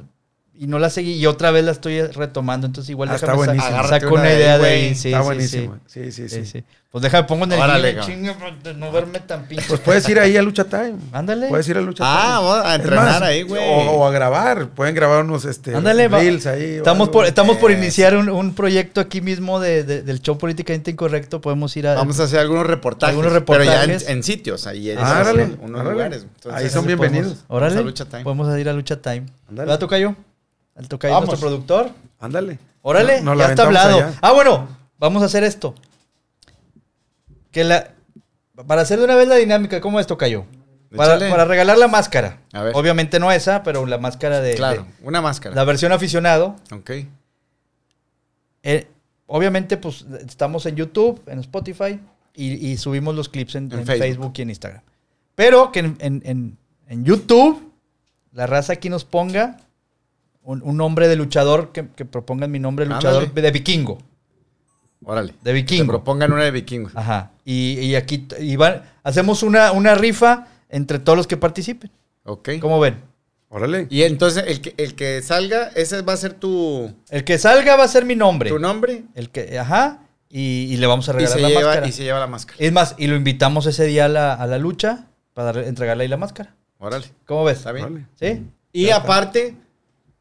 [0.61, 3.45] Y no la seguí y otra vez la estoy retomando, entonces igual Ah, está déjame
[3.47, 3.65] buenísimo.
[3.79, 4.93] Agárrate saco una idea de ahí.
[4.93, 5.77] Sí, Está sí, buenísimo.
[5.87, 6.45] Sí, sí, Sí, sí.
[6.45, 6.63] sí.
[6.91, 9.65] Pues déjame, pongo en el chinga, para no verme tan pinche.
[9.67, 10.95] Pues puedes ir ahí a Lucha Time.
[11.13, 11.47] Ándale.
[11.47, 12.47] Puedes ir a Lucha Ah, Time.
[12.47, 13.63] vamos a entrenar ahí, güey.
[13.65, 14.67] O, o a grabar.
[14.69, 16.75] Pueden grabar unos este, Ándale, reels ahí.
[16.75, 20.91] Estamos por, estamos por iniciar un, un proyecto aquí mismo de, de- del show Políticamente
[20.91, 21.41] Incorrecto.
[21.41, 21.95] Podemos ir a...
[21.95, 23.15] Vamos a hacer algunos reportajes.
[23.17, 24.07] Algunos Pero ya reportajes.
[24.07, 26.21] en, en sitios, ahí en Ah, órale, unos lugares.
[26.35, 27.27] Entonces, Ahí son bienvenidos.
[27.29, 27.75] podemos- Órale.
[27.77, 28.23] Vamos a Lucha Time.
[28.25, 29.25] Podemos ir a Lucha Time.
[29.49, 29.65] Ándale.
[29.65, 30.15] ¿Verdad, Tocayo?
[30.75, 31.29] El Tocayo, Vamos.
[31.29, 31.91] nuestro productor.
[32.19, 32.59] Ándale.
[32.81, 33.97] Órale, No- ya está hablado.
[33.97, 34.13] allá.
[34.21, 34.67] Ah, bueno,
[34.97, 35.75] vamos a hacer esto.
[37.51, 37.91] Que la...
[38.67, 40.45] Para hacer de una vez la dinámica, ¿cómo es, Tocayo?
[40.95, 42.39] Para, regalar la máscara.
[42.53, 42.75] A ver.
[42.75, 44.55] Obviamente no esa, pero la máscara de...
[44.55, 45.55] Claro, de- una máscara.
[45.55, 46.55] la versión aficionado.
[46.71, 46.91] Ok.
[48.63, 48.87] Eh,
[49.27, 51.99] obviamente, pues estamos en YouTube, en Spotify
[52.35, 54.05] y, y subimos los clips en, En en Facebook.
[54.07, 54.33] Facebook.
[54.37, 54.81] y en Instagram.
[55.35, 56.57] Pero que en-
[56.87, 57.71] en YouTube,
[58.33, 59.57] la raza aquí nos ponga
[60.43, 63.41] un, un nombre de luchador, que, que propongan mi nombre de luchador Ándale.
[63.41, 63.97] de vikingo.
[65.03, 65.33] Órale.
[65.41, 65.87] De Que vikingo.
[65.87, 66.95] propongan una de vikingos.
[66.95, 67.31] Ajá.
[67.43, 71.89] Y, y aquí y van- hacemos una, una rifa entre todos los que participen.
[72.23, 72.49] Ok.
[72.59, 72.97] ¿Cómo ven?
[73.49, 73.87] Órale.
[73.89, 77.75] Y entonces el que, el que salga, ese va a ser tu, El que salga
[77.75, 78.49] va a ser mi nombre.
[78.49, 79.03] tu nombre.
[79.15, 80.01] El que, ajá.
[80.29, 81.87] Y, y le vamos a Y regalar se, la lleva, máscara.
[81.87, 82.57] y se lleva la máscara.
[82.59, 86.03] Es más, y lo invitamos ese día a la, a la lucha para darle- entregarle
[86.03, 86.55] ahí la máscara.
[86.77, 87.05] Órale.
[87.25, 87.57] ¿Cómo ves?
[87.57, 87.85] Está bien.
[87.85, 88.05] Órale.
[88.15, 88.45] ¿Sí?
[88.71, 89.55] Y aparte,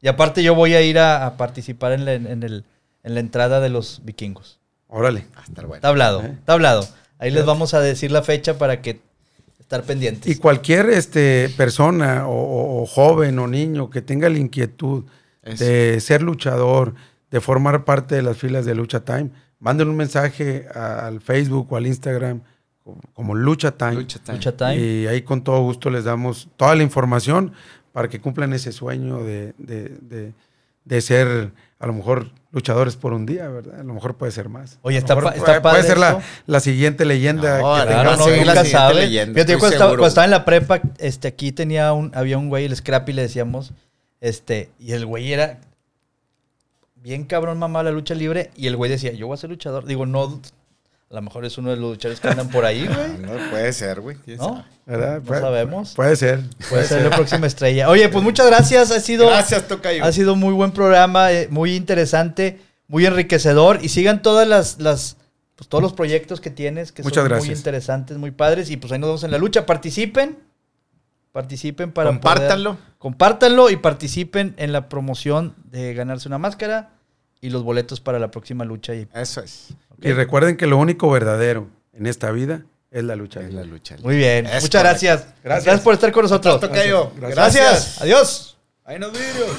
[0.01, 2.65] Y aparte yo voy a ir a, a participar en la, en, el,
[3.03, 4.59] en la entrada de los vikingos.
[4.87, 5.25] Órale.
[5.35, 5.75] va a estar bueno.
[5.75, 6.35] Está hablado, ¿Eh?
[6.39, 6.87] está hablado.
[7.19, 8.99] Ahí les vamos a decir la fecha para que
[9.59, 10.29] estar pendientes.
[10.35, 15.05] Y cualquier este, persona o, o- o joven o niño que tenga la inquietud
[15.43, 15.63] Eso.
[15.63, 16.95] de ser luchador,
[17.29, 19.29] de formar parte de las filas de Lucha Time,
[19.59, 22.41] manden un mensaje a- al Facebook o al Instagram
[22.83, 23.93] como, como Lucha Time.
[23.93, 24.37] Lucha time.
[24.39, 24.75] Lucha Time.
[24.77, 27.53] Y ahí con todo gusto les damos toda la información
[27.91, 30.33] para que cumplan ese sueño de, de- de-
[30.83, 33.79] de ser a lo mejor luchadores por un día, ¿verdad?
[33.79, 34.79] A lo mejor puede ser más.
[34.81, 37.59] Oye, está pa- está puede, ser la, la siguiente leyenda.
[37.61, 38.93] No, que claro, no, la nunca siguiente sabe.
[38.95, 42.37] leyenda, yo estoy cuando estaba, cuando estaba en la prepa, este, aquí tenía un, había
[42.39, 43.73] un güey, el Scrappy le decíamos,
[44.21, 45.59] este, y el güey era
[46.95, 49.85] bien cabrón mamá la lucha libre, y el güey decía, yo voy a ser luchador.
[49.85, 50.39] Digo, no,
[51.11, 53.17] a lo mejor es uno de los luchadores que andan por ahí, güey.
[53.19, 54.15] No puede ser, güey.
[54.23, 54.63] ¿Quién ¿No?
[54.85, 55.21] ¿verdad?
[55.21, 55.93] No sabemos.
[55.93, 56.39] Puede ser.
[56.69, 57.89] Puede ser la próxima estrella.
[57.89, 58.91] Oye, pues muchas gracias.
[58.91, 60.03] Ha sido, Gracias, Tocayo.
[60.03, 63.79] ha sido muy buen programa, eh, muy interesante, muy enriquecedor.
[63.81, 65.17] Y sigan todas las, las
[65.55, 68.69] pues, todos los proyectos que tienes, que Muchas son muy interesantes, muy padres.
[68.69, 69.65] Y pues ahí nos vemos en la lucha.
[69.65, 70.37] Participen.
[71.31, 72.77] Participen para poder- Compártanlo.
[72.97, 76.89] compártanlo y participen en la promoción de ganarse una máscara
[77.41, 78.93] y los boletos para la próxima lucha.
[78.95, 79.69] Y, Eso es.
[80.01, 83.41] Y recuerden que lo único verdadero en esta vida es la lucha.
[83.41, 83.97] Es la lucha.
[84.03, 84.45] Muy bien.
[84.45, 84.79] Es Muchas correcto.
[84.79, 85.19] gracias.
[85.43, 85.65] gracias.
[85.65, 85.81] Gracias.
[85.81, 86.59] por estar con nosotros.
[86.59, 87.11] Tocayo.
[87.17, 87.35] Gracias.
[87.35, 88.01] Gracias.
[88.01, 88.57] Adiós.
[88.85, 89.49] Ahí nos vidrios.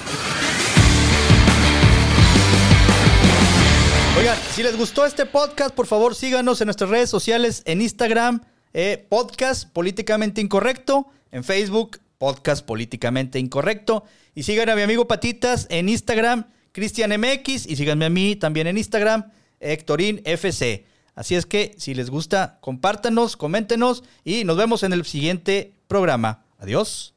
[4.19, 8.43] Oigan, si les gustó este podcast, por favor síganos en nuestras redes sociales, en Instagram,
[8.75, 14.05] eh, podcast políticamente incorrecto, en Facebook, podcast políticamente incorrecto,
[14.35, 18.67] y sigan a mi amigo Patitas en Instagram, Cristian MX, y síganme a mí también
[18.67, 20.87] en Instagram, Hectorín FC.
[21.15, 26.45] Así es que si les gusta, compártanos, coméntenos y nos vemos en el siguiente programa.
[26.59, 27.12] Adiós.